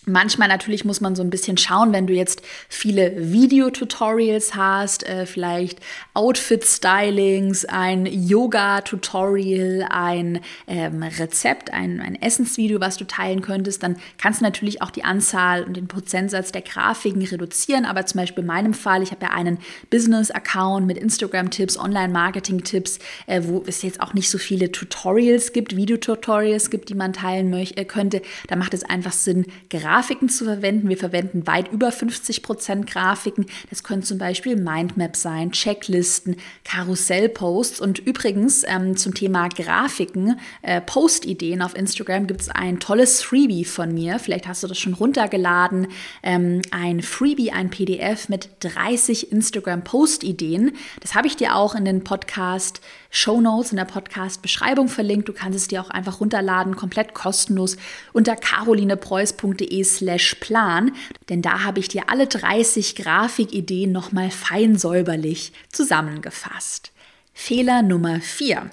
Manchmal 0.07 0.49
natürlich 0.49 0.85
muss 0.85 1.01
man 1.01 1.17
so 1.17 1.23
ein 1.23 1.31
bisschen 1.31 1.57
schauen, 1.57 1.95
wenn 1.95 2.07
du 2.07 2.13
jetzt 2.13 2.43
viele 2.69 3.33
Videotutorials 3.33 4.55
hast, 4.55 5.03
äh, 5.09 5.25
vielleicht 5.25 5.81
Outfit-Stylings, 6.13 7.65
ein 7.65 8.05
Yoga-Tutorial, 8.05 9.87
ein 9.89 10.41
ähm, 10.67 11.03
Rezept, 11.03 11.73
ein, 11.73 12.01
ein 12.01 12.21
Essensvideo, 12.21 12.81
was 12.81 12.99
du 12.99 13.07
teilen 13.07 13.41
könntest, 13.41 13.83
dann 13.83 13.97
kannst 14.19 14.41
du 14.41 14.45
natürlich 14.45 14.83
auch 14.83 14.91
die 14.91 15.05
Anzahl 15.05 15.65
und 15.65 15.75
den 15.75 15.89
Prozentsatz 15.89 16.53
der 16.53 16.61
Grafiken 16.61 17.23
reduzieren. 17.23 17.87
Aber 17.87 18.05
zum 18.05 18.21
Beispiel 18.21 18.43
in 18.43 18.49
meinem 18.49 18.75
Fall, 18.75 19.03
ich 19.03 19.11
habe 19.11 19.25
ja 19.25 19.31
einen 19.31 19.57
Business-Account 19.89 20.87
mit 20.87 20.99
Instagram-Tipps, 20.99 21.79
Online-Marketing-Tipps, 21.79 22.99
äh, 23.27 23.41
wo 23.45 23.65
es 23.67 23.81
jetzt 23.81 24.03
auch 24.03 24.13
nicht 24.13 24.29
so 24.29 24.37
viele 24.37 24.71
Tutorials 24.71 25.55
gibt, 25.55 25.77
Videotutorials 25.77 26.69
gibt, 26.69 26.91
die 26.91 26.95
man 26.95 27.15
teilen 27.15 27.49
möchte, 27.49 27.79
äh, 27.79 27.87
könnte. 27.87 28.21
Da 28.49 28.57
macht 28.57 28.75
es 28.75 28.85
einfach 28.85 29.13
Sinn, 29.13 29.47
gerade 29.71 29.94
Grafiken 29.95 30.29
zu 30.29 30.45
verwenden. 30.45 30.89
Wir 30.89 30.97
verwenden 30.97 31.47
weit 31.47 31.71
über 31.71 31.93
50 31.93 32.43
Prozent 32.43 32.89
Grafiken. 32.89 33.47
Das 33.71 33.85
können 33.85 34.03
zum 34.03 34.19
Beispiel 34.19 34.57
Mindmaps 34.57 35.23
sein, 35.23 35.53
Checklisten, 35.53 36.35
Karussellposts. 36.65 37.81
Und 37.81 38.01
übrigens 38.01 38.65
ähm, 38.67 38.97
zum 38.97 39.15
Thema 39.15 39.49
Grafiken, 39.49 40.41
äh, 40.63 40.81
Postideen 40.81 41.63
auf 41.63 41.77
Instagram 41.77 42.27
gibt 42.27 42.41
es 42.41 42.49
ein 42.49 42.81
tolles 42.81 43.23
Freebie 43.23 43.65
von 43.65 43.95
mir. 43.95 44.19
Vielleicht 44.19 44.49
hast 44.49 44.65
du 44.65 44.67
das 44.67 44.79
schon 44.79 44.95
runtergeladen. 44.95 45.87
Ähm, 46.25 46.61
ein 46.73 47.01
Freebie, 47.01 47.53
ein 47.53 47.71
PDF 47.71 48.29
mit 48.29 48.49
30 48.61 49.31
Instagram-Post-Ideen. 49.31 50.73
Das 51.03 51.15
habe 51.15 51.29
ich 51.29 51.37
dir 51.37 51.55
auch 51.55 51.77
in 51.77 51.85
den 51.85 52.03
Podcast 52.03 52.81
Show 53.11 53.41
Notes 53.41 53.71
in 53.71 53.77
der 53.77 53.85
Podcast-Beschreibung 53.85 54.89
verlinkt. 54.89 55.29
Du 55.29 55.33
kannst 55.33 55.57
es 55.57 55.69
dir 55.69 55.81
auch 55.81 55.91
einfach 55.91 56.19
runterladen, 56.21 56.75
komplett 56.75 57.15
kostenlos 57.15 57.77
unter 58.13 58.35
carolinepreuß.de 58.35 59.84
slash 59.85 60.37
plan, 60.37 60.93
denn 61.29 61.43
da 61.43 61.65
habe 61.65 61.81
ich 61.81 61.89
dir 61.89 62.09
alle 62.09 62.27
30 62.27 62.97
Grafikideen 62.97 63.93
nochmal 63.93 64.31
fein 64.31 64.77
säuberlich 64.77 65.53
zusammengefasst. 65.71 66.93
Fehler 67.33 67.83
Nummer 67.83 68.21
4 68.21 68.71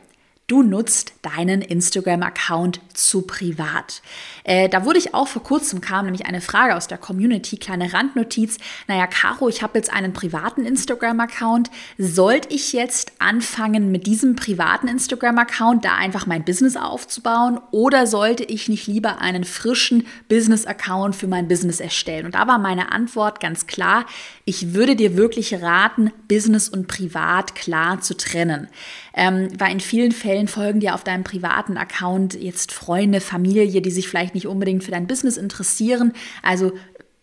du 0.51 0.63
nutzt 0.63 1.13
deinen 1.21 1.61
Instagram-Account 1.61 2.81
zu 2.93 3.21
privat. 3.21 4.01
Äh, 4.43 4.67
da 4.67 4.83
wurde 4.83 4.99
ich 4.99 5.13
auch 5.13 5.29
vor 5.29 5.43
kurzem, 5.43 5.79
kam 5.79 6.05
nämlich 6.05 6.25
eine 6.25 6.41
Frage 6.41 6.75
aus 6.75 6.87
der 6.87 6.97
Community, 6.97 7.55
kleine 7.55 7.93
Randnotiz. 7.93 8.57
Naja, 8.87 9.07
Caro, 9.07 9.47
ich 9.47 9.63
habe 9.63 9.77
jetzt 9.77 9.93
einen 9.93 10.11
privaten 10.11 10.65
Instagram-Account. 10.65 11.71
Sollte 11.97 12.49
ich 12.53 12.73
jetzt 12.73 13.13
anfangen, 13.19 13.91
mit 13.93 14.07
diesem 14.07 14.35
privaten 14.35 14.89
Instagram-Account 14.89 15.85
da 15.85 15.95
einfach 15.95 16.25
mein 16.25 16.43
Business 16.43 16.75
aufzubauen 16.75 17.59
oder 17.71 18.05
sollte 18.05 18.43
ich 18.43 18.67
nicht 18.67 18.87
lieber 18.87 19.21
einen 19.21 19.45
frischen 19.45 20.05
Business-Account 20.27 21.15
für 21.15 21.27
mein 21.27 21.47
Business 21.47 21.79
erstellen? 21.79 22.25
Und 22.25 22.35
da 22.35 22.45
war 22.47 22.59
meine 22.59 22.91
Antwort 22.91 23.39
ganz 23.39 23.67
klar, 23.67 24.05
ich 24.43 24.73
würde 24.73 24.97
dir 24.97 25.15
wirklich 25.15 25.61
raten, 25.61 26.11
Business 26.27 26.67
und 26.67 26.89
Privat 26.89 27.55
klar 27.55 28.01
zu 28.01 28.17
trennen. 28.17 28.67
Ähm, 29.13 29.49
weil 29.57 29.71
in 29.73 29.79
vielen 29.79 30.11
Fällen 30.11 30.40
folgen 30.47 30.79
dir 30.79 30.95
auf 30.95 31.03
deinem 31.03 31.23
privaten 31.23 31.77
Account 31.77 32.33
jetzt 32.33 32.71
Freunde, 32.71 33.21
Familie, 33.21 33.81
die 33.81 33.91
sich 33.91 34.07
vielleicht 34.07 34.35
nicht 34.35 34.47
unbedingt 34.47 34.83
für 34.83 34.91
dein 34.91 35.07
Business 35.07 35.37
interessieren. 35.37 36.13
Also 36.41 36.73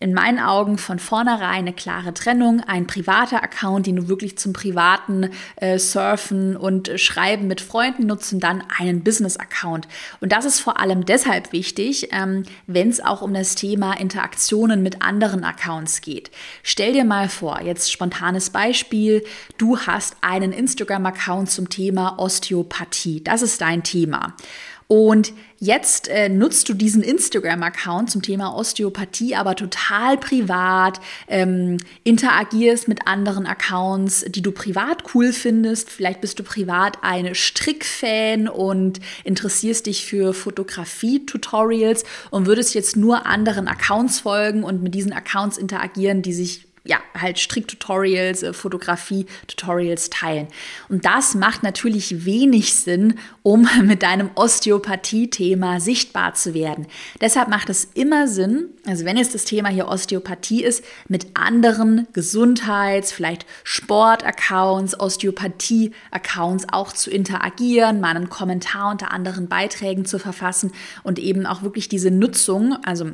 in 0.01 0.15
meinen 0.15 0.39
Augen 0.39 0.79
von 0.79 1.01
vornherein 1.01 1.49
eine 1.59 1.73
klare 1.73 2.15
Trennung, 2.15 2.61
ein 2.61 2.87
privater 2.87 3.43
Account, 3.43 3.87
den 3.87 3.97
du 3.97 4.09
wirklich 4.09 4.39
zum 4.39 4.53
privaten 4.53 5.31
äh, 5.57 5.79
Surfen 5.79 6.57
und 6.57 6.93
Schreiben 7.01 7.49
mit 7.49 7.61
Freunden 7.61 8.07
nutzen, 8.07 8.39
dann 8.39 8.63
einen 8.79 9.03
Business-Account. 9.03 9.89
Und 10.21 10.31
das 10.31 10.45
ist 10.45 10.61
vor 10.61 10.79
allem 10.79 11.05
deshalb 11.05 11.53
wichtig, 11.53 12.11
ähm, 12.13 12.45
wenn 12.69 12.91
es 12.91 13.05
auch 13.05 13.23
um 13.23 13.35
das 13.35 13.57
Thema 13.57 13.95
Interaktionen 13.95 14.85
mit 14.85 15.03
anderen 15.03 15.43
Accounts 15.43 16.01
geht. 16.01 16.31
Stell 16.63 16.93
dir 16.93 17.05
mal 17.05 17.29
vor, 17.29 17.61
jetzt 17.63 17.91
spontanes 17.91 18.51
Beispiel, 18.51 19.25
du 19.57 19.79
hast 19.81 20.17
einen 20.21 20.53
Instagram-Account 20.53 21.51
zum 21.51 21.71
Thema 21.71 22.21
Osteopathie. 22.21 23.25
Das 23.25 23.43
ist 23.43 23.61
dein 23.61 23.83
Thema. 23.83 24.35
Und 24.91 25.35
jetzt 25.59 26.09
äh, 26.09 26.31
nutzt 26.31 26.67
du 26.71 26.73
diesen 26.73 27.03
Instagram-Account 27.03 28.11
zum 28.11 28.23
Thema 28.23 28.57
Osteopathie, 28.57 29.35
aber 29.35 29.55
total 29.55 30.17
privat, 30.17 30.99
ähm, 31.29 31.77
interagierst 32.05 32.89
mit 32.89 33.07
anderen 33.07 33.47
Accounts, 33.47 34.25
die 34.29 34.41
du 34.41 34.51
privat 34.51 35.15
cool 35.15 35.35
findest. 35.35 35.91
Vielleicht 35.91 36.23
bist 36.23 36.39
du 36.39 36.43
privat 36.43 36.99
eine 37.03 37.35
Strickfan 37.35 38.49
und 38.49 39.01
interessierst 39.25 39.85
dich 39.85 40.07
für 40.07 40.33
Fotografie-Tutorials 40.33 42.05
und 42.31 42.47
würdest 42.47 42.75
jetzt 42.75 42.97
nur 42.97 43.27
anderen 43.27 43.69
Accounts 43.69 44.21
folgen 44.21 44.65
und 44.65 44.83
mit 44.83 44.95
diesen 44.95 45.13
Accounts 45.13 45.59
interagieren, 45.59 46.23
die 46.23 46.33
sich 46.33 46.68
ja, 46.89 46.99
halt 47.15 47.39
Stricktutorials, 47.39 48.43
äh, 48.43 48.53
Fotografie-Tutorials 48.53 50.09
teilen. 50.11 50.49
Und 50.89 51.05
das 51.05 51.35
macht 51.35 51.63
natürlich 51.63 52.25
wenig 52.25 52.75
Sinn, 52.75 53.19
um 53.43 53.69
mit 53.83 54.03
deinem 54.03 54.31
Osteopathie-Thema 54.35 55.81
sichtbar 55.81 56.35
zu 56.35 56.55
werden. 56.55 56.87
Deshalb 57.21 57.49
macht 57.49 57.69
es 57.69 57.89
immer 57.95 58.27
Sinn, 58.27 58.71
also 58.87 59.05
wenn 59.05 59.19
jetzt 59.19 59.35
das 59.35 59.45
Thema 59.45 59.69
hier 59.69 59.87
Osteopathie 59.87 60.65
ist, 60.65 60.83
mit 61.09 61.27
anderen 61.35 62.09
Gesundheits-, 62.15 63.13
vielleicht 63.13 63.45
Sport-Accounts, 63.65 64.99
Osteopathie-Accounts 64.99 66.67
auch 66.73 66.93
zu 66.93 67.11
interagieren, 67.11 68.01
mal 68.01 68.17
einen 68.17 68.31
Kommentar 68.31 68.91
unter 68.91 69.13
anderen 69.13 69.49
Beiträgen 69.49 70.07
zu 70.07 70.19
verfassen 70.19 70.73
und 71.03 71.19
eben 71.19 71.45
auch 71.45 71.63
wirklich 71.63 71.91
diese 71.91 72.11
Nutzung, 72.11 72.79
also 72.85 73.13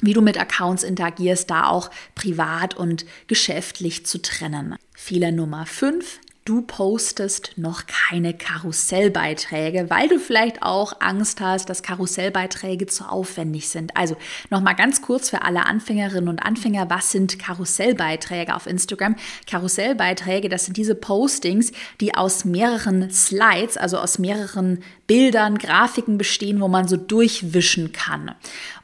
wie 0.00 0.12
du 0.12 0.20
mit 0.20 0.38
Accounts 0.38 0.82
interagierst, 0.82 1.50
da 1.50 1.68
auch 1.68 1.90
privat 2.14 2.76
und 2.76 3.06
geschäftlich 3.26 4.06
zu 4.06 4.20
trennen. 4.20 4.76
Fehler 4.94 5.32
Nummer 5.32 5.66
5, 5.66 6.20
du 6.46 6.62
postest 6.62 7.52
noch 7.56 7.82
keine 7.86 8.32
Karussellbeiträge, 8.32 9.90
weil 9.90 10.08
du 10.08 10.18
vielleicht 10.18 10.62
auch 10.62 11.00
Angst 11.00 11.40
hast, 11.40 11.68
dass 11.68 11.82
Karussellbeiträge 11.82 12.86
zu 12.86 13.04
aufwendig 13.04 13.68
sind. 13.68 13.96
Also 13.96 14.16
nochmal 14.48 14.76
ganz 14.76 15.02
kurz 15.02 15.28
für 15.28 15.42
alle 15.42 15.66
Anfängerinnen 15.66 16.28
und 16.28 16.38
Anfänger, 16.38 16.88
was 16.88 17.10
sind 17.10 17.38
Karussellbeiträge 17.38 18.54
auf 18.54 18.66
Instagram? 18.66 19.16
Karussellbeiträge, 19.50 20.48
das 20.48 20.66
sind 20.66 20.76
diese 20.76 20.94
Postings, 20.94 21.72
die 22.00 22.14
aus 22.14 22.44
mehreren 22.44 23.10
Slides, 23.10 23.76
also 23.76 23.98
aus 23.98 24.18
mehreren 24.18 24.82
Bildern, 25.06 25.58
Grafiken 25.58 26.16
bestehen, 26.16 26.60
wo 26.60 26.68
man 26.68 26.86
so 26.86 26.96
durchwischen 26.96 27.92
kann. 27.92 28.34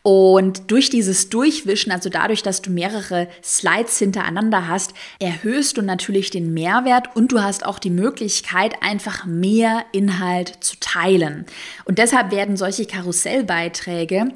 Und 0.03 0.73
durch 0.73 0.91
dieses 0.91 1.29
Durchwischen, 1.29 1.93
also 1.93 2.11
dadurch, 2.11 2.43
dass 2.43 2.61
du 2.61 2.71
mehrere 2.71 3.29
Slides 3.43 3.99
hintereinander 3.99 4.67
hast, 4.67 4.95
erhöhst 5.21 5.77
du 5.77 5.83
natürlich 5.83 6.31
den 6.31 6.53
Mehrwert 6.53 7.15
und 7.15 7.31
du 7.31 7.41
hast 7.41 7.65
auch 7.65 7.79
die 7.79 7.91
Möglichkeit, 7.91 8.75
einfach 8.83 9.27
mehr 9.27 9.85
Inhalt 9.93 10.57
zu 10.61 10.77
teilen. 10.81 11.47
Und 11.85 11.99
deshalb 11.99 12.33
werden 12.33 12.57
solche 12.57 12.87
Karussellbeiträge 12.87 14.33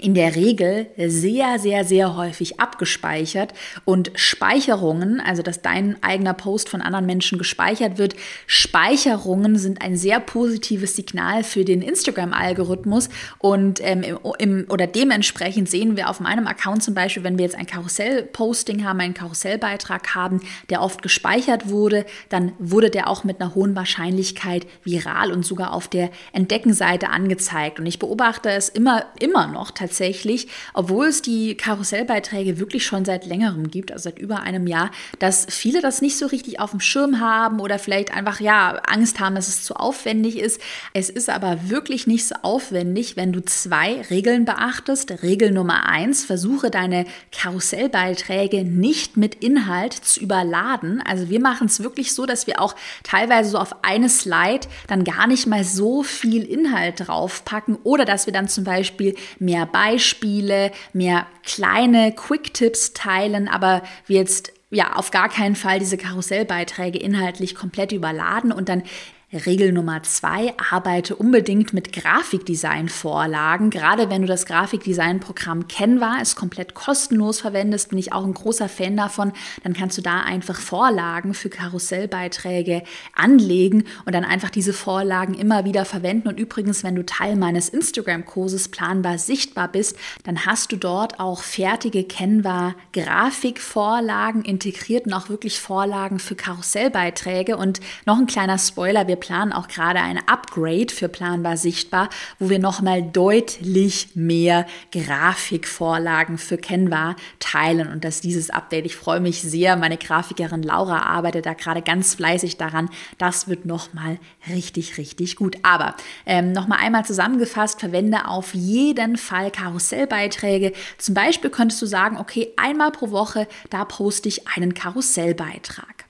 in 0.00 0.14
der 0.14 0.36
Regel 0.36 0.86
sehr, 0.96 1.58
sehr, 1.58 1.84
sehr 1.84 2.16
häufig 2.16 2.60
abgespeichert 2.60 3.52
und 3.84 4.12
Speicherungen, 4.14 5.20
also 5.20 5.42
dass 5.42 5.62
dein 5.62 6.02
eigener 6.02 6.34
Post 6.34 6.68
von 6.68 6.80
anderen 6.80 7.06
Menschen 7.06 7.38
gespeichert 7.38 7.98
wird, 7.98 8.14
Speicherungen 8.46 9.58
sind 9.58 9.82
ein 9.82 9.96
sehr 9.96 10.20
positives 10.20 10.96
Signal 10.96 11.44
für 11.44 11.64
den 11.64 11.82
Instagram-Algorithmus 11.82 13.08
und 13.38 13.80
ähm, 13.82 14.02
im, 14.02 14.18
im, 14.38 14.66
oder 14.68 14.86
dementsprechend 14.86 15.68
sehen 15.68 15.96
wir 15.96 16.08
auf 16.08 16.20
meinem 16.20 16.46
Account 16.46 16.82
zum 16.82 16.94
Beispiel, 16.94 17.24
wenn 17.24 17.38
wir 17.38 17.44
jetzt 17.44 17.56
ein 17.56 17.66
Karussell-Posting 17.66 18.84
haben, 18.84 19.00
einen 19.00 19.14
Karussellbeitrag 19.14 20.14
haben, 20.14 20.40
der 20.70 20.82
oft 20.82 21.02
gespeichert 21.02 21.68
wurde, 21.68 22.06
dann 22.28 22.52
wurde 22.58 22.90
der 22.90 23.08
auch 23.08 23.24
mit 23.24 23.40
einer 23.40 23.54
hohen 23.54 23.74
Wahrscheinlichkeit 23.74 24.66
viral 24.84 25.32
und 25.32 25.44
sogar 25.44 25.72
auf 25.72 25.88
der 25.88 26.10
Entdeckenseite 26.32 27.10
angezeigt. 27.10 27.80
Und 27.80 27.86
ich 27.86 27.98
beobachte 27.98 28.50
es 28.50 28.68
immer, 28.68 29.06
immer 29.18 29.46
noch 29.48 29.70
tatsächlich 29.70 29.87
tatsächlich, 29.88 30.48
obwohl 30.74 31.06
es 31.06 31.22
die 31.22 31.56
Karussellbeiträge 31.56 32.58
wirklich 32.58 32.84
schon 32.84 33.06
seit 33.06 33.24
längerem 33.24 33.70
gibt, 33.70 33.90
also 33.90 34.04
seit 34.04 34.18
über 34.18 34.40
einem 34.40 34.66
Jahr, 34.66 34.90
dass 35.18 35.46
viele 35.48 35.80
das 35.80 36.02
nicht 36.02 36.18
so 36.18 36.26
richtig 36.26 36.60
auf 36.60 36.72
dem 36.72 36.80
Schirm 36.80 37.20
haben 37.20 37.60
oder 37.60 37.78
vielleicht 37.78 38.12
einfach 38.14 38.38
ja 38.40 38.76
Angst 38.86 39.18
haben, 39.18 39.34
dass 39.34 39.48
es 39.48 39.64
zu 39.64 39.74
aufwendig 39.74 40.38
ist. 40.38 40.60
Es 40.92 41.08
ist 41.08 41.30
aber 41.30 41.70
wirklich 41.70 42.06
nicht 42.06 42.26
so 42.26 42.34
aufwendig, 42.42 43.16
wenn 43.16 43.32
du 43.32 43.42
zwei 43.42 44.02
Regeln 44.10 44.44
beachtest. 44.44 45.22
Regel 45.22 45.52
Nummer 45.52 45.86
eins, 45.86 46.24
versuche 46.24 46.70
deine 46.70 47.06
Karussellbeiträge 47.32 48.64
nicht 48.64 49.16
mit 49.16 49.36
Inhalt 49.36 49.94
zu 49.94 50.20
überladen. 50.20 51.02
Also 51.02 51.30
wir 51.30 51.40
machen 51.40 51.66
es 51.66 51.82
wirklich 51.82 52.12
so, 52.12 52.26
dass 52.26 52.46
wir 52.46 52.60
auch 52.60 52.74
teilweise 53.04 53.50
so 53.50 53.58
auf 53.58 53.84
eine 53.84 54.10
Slide 54.10 54.68
dann 54.86 55.04
gar 55.04 55.26
nicht 55.26 55.46
mal 55.46 55.64
so 55.64 56.02
viel 56.02 56.42
Inhalt 56.42 57.06
draufpacken 57.06 57.78
oder 57.84 58.04
dass 58.04 58.26
wir 58.26 58.34
dann 58.34 58.48
zum 58.48 58.64
Beispiel 58.64 59.14
mehr 59.38 59.64
Beispiele, 59.78 60.72
mehr 60.92 61.28
kleine 61.44 62.10
Quick-Tipps 62.12 62.94
teilen, 62.94 63.46
aber 63.46 63.82
wir 64.06 64.16
jetzt 64.16 64.52
ja 64.70 64.96
auf 64.96 65.12
gar 65.12 65.28
keinen 65.28 65.54
Fall 65.54 65.78
diese 65.78 65.96
Karussellbeiträge 65.96 66.98
inhaltlich 66.98 67.54
komplett 67.54 67.92
überladen 67.92 68.50
und 68.50 68.68
dann 68.68 68.82
Regel 69.30 69.72
Nummer 69.72 70.02
zwei, 70.04 70.54
arbeite 70.70 71.14
unbedingt 71.14 71.74
mit 71.74 71.92
Grafikdesign-Vorlagen. 71.92 73.68
Gerade 73.68 74.08
wenn 74.08 74.22
du 74.22 74.26
das 74.26 74.46
Grafikdesign-Programm 74.46 75.68
Canva 75.68 76.22
ist 76.22 76.34
komplett 76.34 76.72
kostenlos 76.72 77.42
verwendest, 77.42 77.90
bin 77.90 77.98
ich 77.98 78.14
auch 78.14 78.24
ein 78.24 78.32
großer 78.32 78.70
Fan 78.70 78.96
davon. 78.96 79.34
Dann 79.64 79.74
kannst 79.74 79.98
du 79.98 80.02
da 80.02 80.22
einfach 80.22 80.58
Vorlagen 80.58 81.34
für 81.34 81.50
Karussellbeiträge 81.50 82.84
anlegen 83.14 83.84
und 84.06 84.14
dann 84.14 84.24
einfach 84.24 84.48
diese 84.48 84.72
Vorlagen 84.72 85.34
immer 85.34 85.66
wieder 85.66 85.84
verwenden. 85.84 86.28
Und 86.28 86.40
übrigens, 86.40 86.82
wenn 86.82 86.94
du 86.94 87.04
Teil 87.04 87.36
meines 87.36 87.68
Instagram-Kurses 87.68 88.68
planbar 88.68 89.18
sichtbar 89.18 89.68
bist, 89.68 89.98
dann 90.24 90.46
hast 90.46 90.72
du 90.72 90.76
dort 90.76 91.20
auch 91.20 91.42
fertige 91.42 92.04
Canva-Grafikvorlagen 92.04 94.40
integriert 94.40 95.04
und 95.04 95.12
auch 95.12 95.28
wirklich 95.28 95.60
Vorlagen 95.60 96.18
für 96.18 96.34
Karussellbeiträge. 96.34 97.58
Und 97.58 97.80
noch 98.06 98.16
ein 98.16 98.26
kleiner 98.26 98.56
Spoiler, 98.56 99.06
wir 99.06 99.17
planen 99.18 99.52
auch 99.52 99.68
gerade 99.68 100.00
ein 100.00 100.18
Upgrade 100.26 100.92
für 100.92 101.08
Planbar 101.08 101.56
Sichtbar, 101.56 102.08
wo 102.38 102.48
wir 102.50 102.58
nochmal 102.58 103.02
deutlich 103.02 104.10
mehr 104.14 104.66
Grafikvorlagen 104.92 106.38
für 106.38 106.58
Canva 106.58 107.16
teilen 107.38 107.88
und 107.92 108.04
dass 108.04 108.20
dieses 108.20 108.50
Update, 108.50 108.86
ich 108.86 108.96
freue 108.96 109.20
mich 109.20 109.42
sehr, 109.42 109.76
meine 109.76 109.96
Grafikerin 109.96 110.62
Laura 110.62 111.02
arbeitet 111.02 111.46
da 111.46 111.54
gerade 111.54 111.82
ganz 111.82 112.14
fleißig 112.14 112.56
daran, 112.56 112.88
das 113.18 113.48
wird 113.48 113.66
nochmal 113.66 114.18
richtig, 114.48 114.98
richtig 114.98 115.36
gut. 115.36 115.56
Aber 115.62 115.94
ähm, 116.26 116.52
nochmal 116.52 116.78
einmal 116.80 117.04
zusammengefasst, 117.04 117.80
verwende 117.80 118.26
auf 118.28 118.54
jeden 118.54 119.16
Fall 119.16 119.50
Karussellbeiträge. 119.50 120.72
Zum 120.98 121.14
Beispiel 121.14 121.50
könntest 121.50 121.80
du 121.82 121.86
sagen, 121.86 122.16
okay, 122.18 122.52
einmal 122.56 122.92
pro 122.92 123.10
Woche, 123.10 123.46
da 123.70 123.84
poste 123.84 124.28
ich 124.28 124.48
einen 124.48 124.74
Karussellbeitrag. 124.74 126.04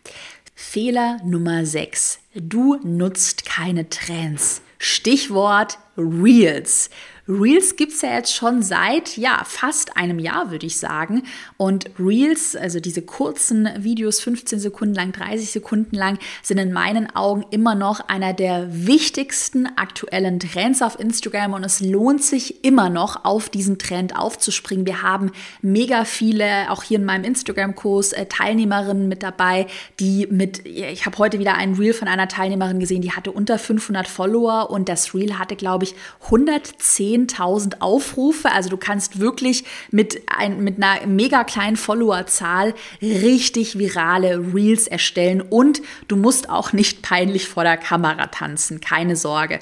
Fehler 0.54 1.18
Nummer 1.24 1.64
6. 1.64 2.18
Du 2.40 2.76
nutzt 2.84 3.46
keine 3.46 3.88
Trends. 3.88 4.62
Stichwort 4.78 5.78
Reels. 5.96 6.88
Reels 7.28 7.76
gibt 7.76 7.92
es 7.92 8.00
ja 8.00 8.14
jetzt 8.14 8.34
schon 8.34 8.62
seit 8.62 9.18
ja 9.18 9.42
fast 9.44 9.98
einem 9.98 10.18
Jahr, 10.18 10.50
würde 10.50 10.64
ich 10.64 10.78
sagen. 10.78 11.24
Und 11.58 11.90
Reels, 11.98 12.56
also 12.56 12.80
diese 12.80 13.02
kurzen 13.02 13.68
Videos, 13.78 14.20
15 14.20 14.58
Sekunden 14.58 14.94
lang, 14.94 15.12
30 15.12 15.50
Sekunden 15.50 15.94
lang, 15.94 16.18
sind 16.42 16.56
in 16.56 16.72
meinen 16.72 17.14
Augen 17.14 17.44
immer 17.50 17.74
noch 17.74 18.00
einer 18.08 18.32
der 18.32 18.86
wichtigsten 18.86 19.66
aktuellen 19.76 20.40
Trends 20.40 20.80
auf 20.80 20.98
Instagram 20.98 21.52
und 21.52 21.64
es 21.64 21.80
lohnt 21.80 22.24
sich 22.24 22.64
immer 22.64 22.88
noch, 22.88 23.26
auf 23.26 23.50
diesen 23.50 23.78
Trend 23.78 24.16
aufzuspringen. 24.16 24.86
Wir 24.86 25.02
haben 25.02 25.30
mega 25.60 26.06
viele, 26.06 26.70
auch 26.70 26.82
hier 26.82 26.98
in 26.98 27.04
meinem 27.04 27.24
Instagram-Kurs, 27.24 28.12
äh, 28.14 28.24
Teilnehmerinnen 28.24 29.06
mit 29.06 29.22
dabei, 29.22 29.66
die 30.00 30.26
mit, 30.30 30.64
ich 30.64 31.04
habe 31.04 31.18
heute 31.18 31.38
wieder 31.38 31.54
einen 31.54 31.74
Reel 31.74 31.92
von 31.92 32.08
einer 32.08 32.28
Teilnehmerin 32.28 32.80
gesehen, 32.80 33.02
die 33.02 33.12
hatte 33.12 33.32
unter 33.32 33.58
500 33.58 34.08
Follower 34.08 34.70
und 34.70 34.88
das 34.88 35.14
Reel 35.14 35.38
hatte, 35.38 35.56
glaube 35.56 35.84
ich, 35.84 35.94
110 36.24 37.17
10.000 37.26 37.80
Aufrufe. 37.80 38.52
Also 38.52 38.70
du 38.70 38.76
kannst 38.76 39.20
wirklich 39.20 39.64
mit, 39.90 40.22
ein, 40.26 40.62
mit 40.62 40.82
einer 40.82 41.06
mega 41.06 41.44
kleinen 41.44 41.76
Followerzahl 41.76 42.74
richtig 43.02 43.78
virale 43.78 44.38
Reels 44.54 44.86
erstellen 44.86 45.40
und 45.40 45.82
du 46.08 46.16
musst 46.16 46.50
auch 46.50 46.72
nicht 46.72 47.02
peinlich 47.02 47.48
vor 47.48 47.64
der 47.64 47.76
Kamera 47.76 48.26
tanzen. 48.26 48.80
Keine 48.80 49.16
Sorge. 49.16 49.60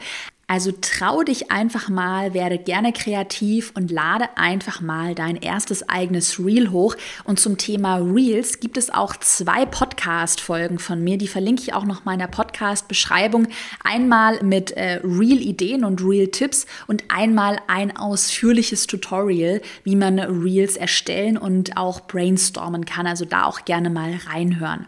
Also 0.48 0.70
trau 0.80 1.24
dich 1.24 1.50
einfach 1.50 1.88
mal, 1.88 2.32
werde 2.32 2.56
gerne 2.56 2.92
kreativ 2.92 3.72
und 3.74 3.90
lade 3.90 4.28
einfach 4.36 4.80
mal 4.80 5.16
dein 5.16 5.34
erstes 5.34 5.88
eigenes 5.88 6.38
Reel 6.38 6.70
hoch. 6.70 6.94
Und 7.24 7.40
zum 7.40 7.58
Thema 7.58 7.96
Reels 7.96 8.60
gibt 8.60 8.76
es 8.76 8.90
auch 8.90 9.16
zwei 9.16 9.66
Podcast-Folgen 9.66 10.78
von 10.78 11.02
mir, 11.02 11.18
die 11.18 11.26
verlinke 11.26 11.62
ich 11.62 11.74
auch 11.74 11.84
noch 11.84 12.04
mal 12.04 12.12
in 12.12 12.20
der 12.20 12.28
Podcast-Beschreibung. 12.28 13.48
Einmal 13.82 14.40
mit 14.44 14.70
äh, 14.70 15.00
Reel-Ideen 15.02 15.84
und 15.84 16.00
Reel-Tipps 16.00 16.66
und 16.86 17.02
einmal 17.08 17.58
ein 17.66 17.96
ausführliches 17.96 18.86
Tutorial, 18.86 19.60
wie 19.82 19.96
man 19.96 20.20
Reels 20.20 20.76
erstellen 20.76 21.38
und 21.38 21.76
auch 21.76 22.02
brainstormen 22.02 22.84
kann. 22.84 23.08
Also 23.08 23.24
da 23.24 23.46
auch 23.46 23.64
gerne 23.64 23.90
mal 23.90 24.14
reinhören. 24.28 24.86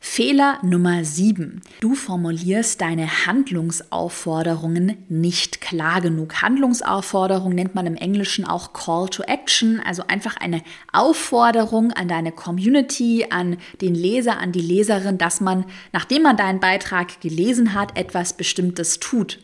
Fehler 0.00 0.60
Nummer 0.62 1.04
7. 1.04 1.60
Du 1.80 1.96
formulierst 1.96 2.80
deine 2.80 3.26
Handlungsaufforderungen 3.26 5.04
nicht 5.08 5.60
klar 5.60 6.00
genug. 6.00 6.40
Handlungsaufforderung 6.40 7.52
nennt 7.52 7.74
man 7.74 7.86
im 7.86 7.96
Englischen 7.96 8.44
auch 8.44 8.72
Call 8.72 9.08
to 9.08 9.24
Action, 9.24 9.80
also 9.84 10.04
einfach 10.06 10.36
eine 10.36 10.62
Aufforderung 10.92 11.92
an 11.92 12.06
deine 12.06 12.30
Community, 12.30 13.26
an 13.28 13.56
den 13.80 13.96
Leser, 13.96 14.38
an 14.38 14.52
die 14.52 14.60
Leserin, 14.60 15.18
dass 15.18 15.40
man, 15.40 15.64
nachdem 15.92 16.22
man 16.22 16.36
deinen 16.36 16.60
Beitrag 16.60 17.20
gelesen 17.20 17.74
hat, 17.74 17.98
etwas 17.98 18.34
Bestimmtes 18.34 19.00
tut. 19.00 19.40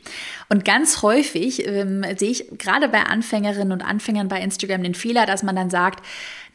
Und 0.49 0.65
ganz 0.65 1.03
häufig 1.03 1.67
ähm, 1.67 2.05
sehe 2.17 2.31
ich 2.31 2.59
gerade 2.59 2.89
bei 2.89 3.03
Anfängerinnen 3.03 3.73
und 3.73 3.83
Anfängern 3.83 4.29
bei 4.29 4.41
Instagram 4.41 4.85
den 4.85 4.95
Fehler, 4.95 5.27
dass 5.27 5.43
man 5.43 5.57
dann 5.57 5.71
sagt, 5.71 6.05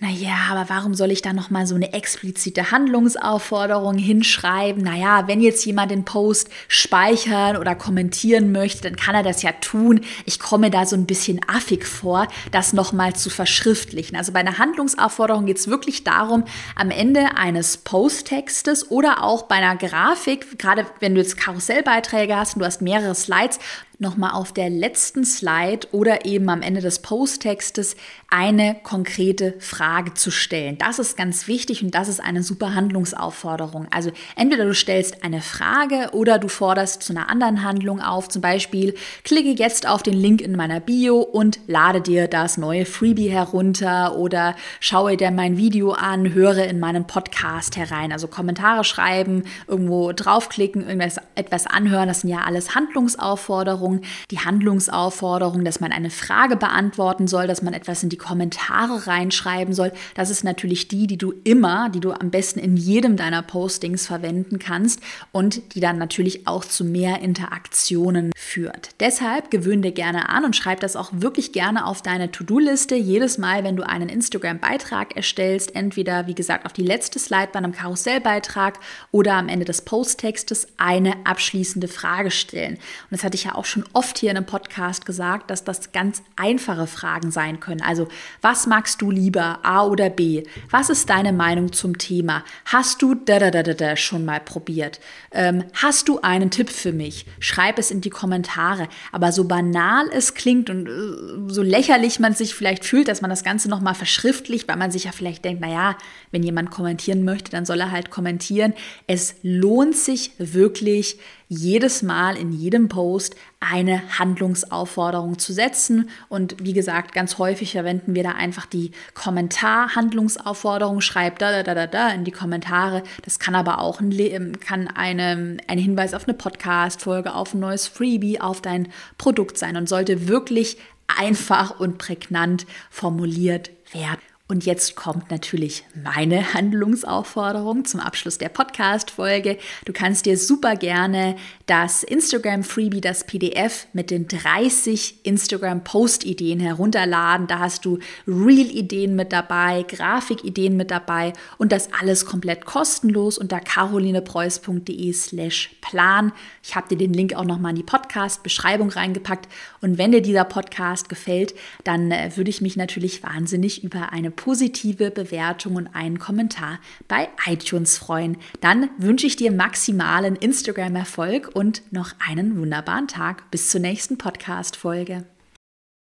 naja, 0.02 0.48
aber 0.50 0.70
warum 0.70 0.94
soll 0.94 1.12
ich 1.12 1.22
da 1.22 1.34
nochmal 1.34 1.68
so 1.68 1.76
eine 1.76 1.92
explizite 1.92 2.72
Handlungsaufforderung 2.72 3.98
hinschreiben? 3.98 4.82
Naja, 4.82 5.28
wenn 5.28 5.42
jetzt 5.42 5.66
jemand 5.66 5.92
den 5.92 6.06
Post 6.06 6.50
speichern 6.70 7.58
oder 7.58 7.76
kommentieren 7.76 8.54
möchte, 8.54 8.84
dann 8.84 8.96
kann 8.96 9.14
er 9.14 9.24
das 9.24 9.42
ja 9.42 9.52
tun. 9.52 10.00
Ich 10.24 10.40
komme 10.40 10.70
da 10.70 10.86
so 10.86 10.96
ein 10.96 11.06
bisschen 11.06 11.42
affig 11.48 11.86
vor, 11.86 12.30
das 12.52 12.72
nochmal 12.72 13.14
zu 13.18 13.30
verschriftlichen. 13.30 14.16
Also 14.16 14.32
bei 14.32 14.40
einer 14.40 14.58
Handlungsaufforderung 14.58 15.46
geht 15.46 15.58
es 15.58 15.68
wirklich 15.68 16.06
darum, 16.06 16.46
am 16.78 16.92
Ende 16.92 17.36
eines 17.36 17.76
Posttextes 17.76 18.90
oder 18.90 19.22
auch 19.22 19.44
bei 19.44 19.56
einer 19.56 19.76
Grafik, 19.76 20.58
gerade 20.58 20.86
wenn 21.02 21.14
du 21.14 21.20
jetzt 21.20 21.36
Karussellbeiträge 21.36 22.38
hast 22.38 22.54
und 22.54 22.62
du 22.62 22.66
hast 22.66 22.82
mehrere 22.82 23.16
Slides, 23.16 23.60
nochmal 24.00 24.32
auf 24.32 24.54
der 24.54 24.70
letzten 24.70 25.26
Slide 25.26 25.88
oder 25.92 26.26
eben 26.26 26.50
am 26.50 26.62
Ende 26.62 26.80
des 26.80 27.00
Posttextes 27.00 27.96
eine 28.30 28.78
konkrete 28.84 29.56
Frage 29.60 30.14
zu 30.14 30.32
stellen. 30.32 30.78
Das 30.78 31.00
ist 31.00 31.18
ganz 31.18 31.48
wichtig 31.48 31.84
und 31.84 31.94
das 31.94 32.08
ist 32.08 32.22
eine 32.22 32.42
super 32.42 32.76
Handlungsaufforderung. 32.76 33.88
Also 33.92 34.12
entweder 34.38 34.66
du 34.66 34.74
stellst 34.74 35.24
eine 35.24 35.42
Frage 35.42 36.12
oder 36.14 36.40
du 36.40 36.48
forderst 36.48 37.04
zu 37.04 37.12
einer 37.12 37.30
anderen 37.30 37.64
Handlung 37.64 38.02
auf. 38.02 38.30
Zum 38.30 38.42
Beispiel 38.42 38.94
klicke 39.24 39.52
jetzt 39.52 39.88
auf 39.88 40.02
den 40.02 40.14
Link 40.14 40.42
in 40.42 40.56
meiner 40.56 40.80
Bio 40.80 41.18
und 41.20 41.60
lade 41.68 42.00
dir 42.00 42.28
das 42.28 42.58
neue 42.58 42.86
Freebie 42.86 43.30
herunter 43.30 44.16
oder 44.16 44.56
schaue 44.80 45.18
dir 45.18 45.32
mein 45.32 45.58
Video 45.58 45.92
an, 45.92 46.34
höre 46.34 46.66
in 46.66 46.80
meinen 46.80 47.06
Podcast 47.06 47.76
herein. 47.76 48.14
Also 48.14 48.28
Kommentare 48.28 48.86
schreiben, 48.86 49.44
irgendwo 49.68 50.14
draufklicken, 50.14 50.84
irgendwas 50.88 51.18
etwas 51.36 51.68
anhören. 51.68 52.08
Das 52.08 52.22
sind 52.22 52.30
ja 52.30 52.44
alles 52.46 52.76
Handlungsaufforderungen. 52.76 53.89
Handlungsaufforderung, 53.98 54.02
die 54.32 54.40
Handlungsaufforderung, 54.40 55.66
dass 55.66 55.80
man 55.80 55.92
eine 55.92 56.10
Frage 56.10 56.56
beantworten 56.56 57.28
soll, 57.28 57.48
dass 57.48 57.62
man 57.62 57.74
etwas 57.74 58.04
in 58.04 58.10
die 58.10 58.18
Kommentare 58.18 59.08
reinschreiben 59.08 59.74
soll. 59.74 59.92
Das 60.16 60.30
ist 60.30 60.44
natürlich 60.44 60.88
die, 60.88 61.08
die 61.08 61.18
du 61.18 61.34
immer, 61.44 61.90
die 61.90 62.00
du 62.00 62.12
am 62.12 62.30
besten 62.30 62.60
in 62.60 62.78
jedem 62.78 63.16
deiner 63.16 63.42
Postings 63.42 64.06
verwenden 64.06 64.60
kannst 64.60 65.02
und 65.32 65.76
die 65.76 65.80
dann 65.80 65.98
natürlich 65.98 66.48
auch 66.48 66.66
zu 66.66 66.86
mehr 66.86 67.22
Interaktionen 67.22 68.32
führt. 68.36 68.90
Deshalb 69.00 69.52
gewöhn 69.52 69.82
dir 69.82 69.92
gerne 69.92 70.30
an 70.30 70.46
und 70.46 70.56
schreib 70.56 70.80
das 70.80 70.96
auch 70.96 71.12
wirklich 71.14 71.52
gerne 71.52 71.86
auf 71.86 72.02
deine 72.02 72.32
To-Do-Liste. 72.32 72.96
Jedes 72.96 73.38
Mal, 73.38 73.64
wenn 73.64 73.76
du 73.76 73.88
einen 73.88 74.10
Instagram-Beitrag 74.10 75.16
erstellst, 75.16 75.76
entweder 75.76 76.28
wie 76.28 76.36
gesagt 76.36 76.66
auf 76.66 76.74
die 76.74 76.84
letzte 76.84 77.20
Slide 77.20 77.50
bei 77.52 77.60
einem 77.60 77.72
Karussellbeitrag 77.72 78.80
oder 79.12 79.34
am 79.34 79.50
Ende 79.50 79.66
des 79.66 79.82
Posttextes 79.82 80.68
eine 80.78 81.14
abschließende 81.26 81.88
Frage 81.88 82.32
stellen. 82.32 82.76
Und 82.76 83.12
das 83.12 83.24
hatte 83.24 83.36
ich 83.36 83.46
ja 83.46 83.56
auch 83.56 83.66
schon 83.66 83.79
schon 83.80 83.90
oft 83.94 84.18
hier 84.18 84.32
in 84.32 84.38
einem 84.38 84.46
Podcast 84.46 85.06
gesagt, 85.06 85.50
dass 85.50 85.64
das 85.64 85.92
ganz 85.92 86.22
einfache 86.36 86.88
Fragen 86.88 87.32
sein 87.32 87.60
können. 87.60 87.82
Also, 87.82 88.08
was 88.42 88.68
magst 88.68 89.02
du 89.02 89.12
lieber, 89.12 89.60
A 89.64 89.86
oder 89.86 90.10
B? 90.10 90.44
Was 90.70 90.90
ist 90.90 91.10
deine 91.10 91.34
Meinung 91.34 91.72
zum 91.72 91.98
Thema? 91.98 92.44
Hast 92.66 93.02
du 93.02 93.16
da 93.16 93.40
da 93.40 93.52
da 93.52 93.62
da 93.62 93.96
schon 93.96 94.26
mal 94.26 94.40
probiert? 94.40 95.00
Ähm, 95.32 95.64
hast 95.74 96.08
du 96.10 96.20
einen 96.22 96.52
Tipp 96.52 96.70
für 96.70 96.92
mich? 96.92 97.26
Schreib 97.40 97.80
es 97.80 97.92
in 97.92 98.02
die 98.02 98.10
Kommentare. 98.10 98.88
Aber 99.12 99.32
so 99.32 99.46
banal 99.46 100.10
es 100.14 100.34
klingt 100.34 100.70
und 100.70 100.88
äh, 100.88 101.52
so 101.52 101.62
lächerlich 101.62 102.20
man 102.20 102.34
sich 102.34 102.56
vielleicht 102.56 102.86
fühlt, 102.86 103.08
dass 103.08 103.22
man 103.22 103.30
das 103.30 103.44
Ganze 103.44 103.70
nochmal 103.70 103.96
verschriftlicht, 103.96 104.68
weil 104.68 104.78
man 104.78 104.92
sich 104.92 105.06
ja 105.06 105.12
vielleicht 105.12 105.46
denkt, 105.46 105.62
naja, 105.62 105.98
wenn 106.32 106.44
jemand 106.44 106.72
kommentieren 106.72 107.24
möchte, 107.24 107.52
dann 107.52 107.66
soll 107.66 107.80
er 107.80 107.92
halt 107.92 108.10
kommentieren. 108.10 108.74
Es 109.08 109.36
lohnt 109.42 109.96
sich 109.96 110.32
wirklich, 110.38 111.20
jedes 111.50 112.04
Mal 112.04 112.38
in 112.38 112.52
jedem 112.52 112.90
Post 112.90 113.36
eine 113.60 114.20
Handlungsaufforderung 114.20 115.40
zu 115.40 115.52
setzen. 115.52 116.10
Und 116.30 116.64
wie 116.64 116.74
gesagt, 116.74 117.12
ganz 117.12 117.40
häufig 117.40 117.72
verwenden 117.72 118.14
wir 118.14 118.24
da 118.24 118.34
einfach 118.34 118.68
die 118.68 118.92
Kommentar-Handlungsaufforderung. 119.16 121.02
Schreibt 121.02 121.42
da, 121.42 121.52
da, 121.52 121.64
da, 121.64 121.74
da, 121.74 121.88
da 121.88 122.10
in 122.12 122.24
die 122.24 122.32
Kommentare. 122.32 123.02
Das 123.24 123.40
kann 123.40 123.56
aber 123.56 123.80
auch 123.80 124.00
ein, 124.00 124.12
ähm, 124.20 124.60
kann 124.60 124.88
eine, 124.88 125.58
ein 125.68 125.80
Hinweis 125.80 126.14
auf 126.14 126.28
eine 126.28 126.38
Podcast-Folge, 126.38 127.34
auf 127.34 127.56
ein 127.56 127.60
neues 127.60 127.88
Freebie, 127.88 128.40
auf 128.40 128.62
dein 128.62 128.88
Produkt 129.18 129.58
sein 129.58 129.76
und 129.76 129.90
sollte 129.90 130.28
wirklich 130.28 130.78
einfach 131.08 131.80
und 131.80 131.98
prägnant 131.98 132.68
formuliert 132.92 133.72
werden. 133.92 134.22
Und 134.52 134.66
jetzt 134.66 134.96
kommt 134.96 135.30
natürlich 135.30 135.84
meine 135.94 136.56
Handlungsaufforderung 136.56 137.86
zum 137.86 138.00
Abschluss 138.00 138.40
der 138.40 138.50
Podcast-Folge. 138.50 139.60
Du 139.86 139.94
kannst 139.94 140.26
dir 140.26 140.40
super 140.40 140.76
gerne 140.76 141.36
das 141.70 142.02
Instagram-Freebie, 142.02 143.00
das 143.00 143.26
PDF 143.26 143.86
mit 143.94 144.10
den 144.10 144.28
30 144.28 145.20
Instagram-Post-Ideen 145.24 146.60
herunterladen. 146.60 147.46
Da 147.46 147.60
hast 147.60 147.86
du 147.86 148.00
Real-Ideen 148.28 149.16
mit 149.16 149.32
dabei, 149.32 149.86
Grafik-Ideen 149.88 150.76
mit 150.76 150.90
dabei 150.90 151.34
und 151.60 151.72
das 151.72 151.94
alles 151.94 152.26
komplett 152.26 152.66
kostenlos 152.66 153.38
unter 153.38 153.60
carolinepreuß.de 153.60 155.14
slash 155.14 155.76
plan. 155.82 156.32
Ich 156.64 156.76
habe 156.76 156.88
dir 156.88 156.98
den 156.98 157.14
Link 157.14 157.36
auch 157.36 157.46
nochmal 157.46 157.72
in 157.72 157.76
die 157.76 157.84
Podcast-Beschreibung 157.84 158.90
reingepackt. 158.90 159.48
Und 159.80 160.00
wenn 160.00 160.12
dir 160.12 160.24
dieser 160.24 160.46
Podcast 160.46 161.08
gefällt, 161.08 161.54
dann 161.84 162.12
äh, 162.12 162.32
würde 162.36 162.50
ich 162.50 162.62
mich 162.62 162.78
natürlich 162.78 163.22
wahnsinnig 163.22 163.84
über 163.84 164.12
eine 164.12 164.32
positive 164.32 165.12
Bewertung 165.12 165.76
und 165.76 165.88
einen 165.94 166.18
Kommentar 166.18 166.80
bei 167.08 167.30
iTunes 167.46 168.00
freuen. 168.00 168.38
Dann 168.60 168.90
wünsche 168.98 169.28
ich 169.28 169.36
dir 169.36 169.52
maximalen 169.52 170.36
Instagram-Erfolg 170.36 171.52
und 171.60 171.84
noch 171.92 172.14
einen 172.26 172.58
wunderbaren 172.58 173.10
Tag. 173.10 173.52
Bis 173.52 173.70
zur 173.70 173.82
nächsten 173.82 174.18
Podcast-Folge. 174.18 175.26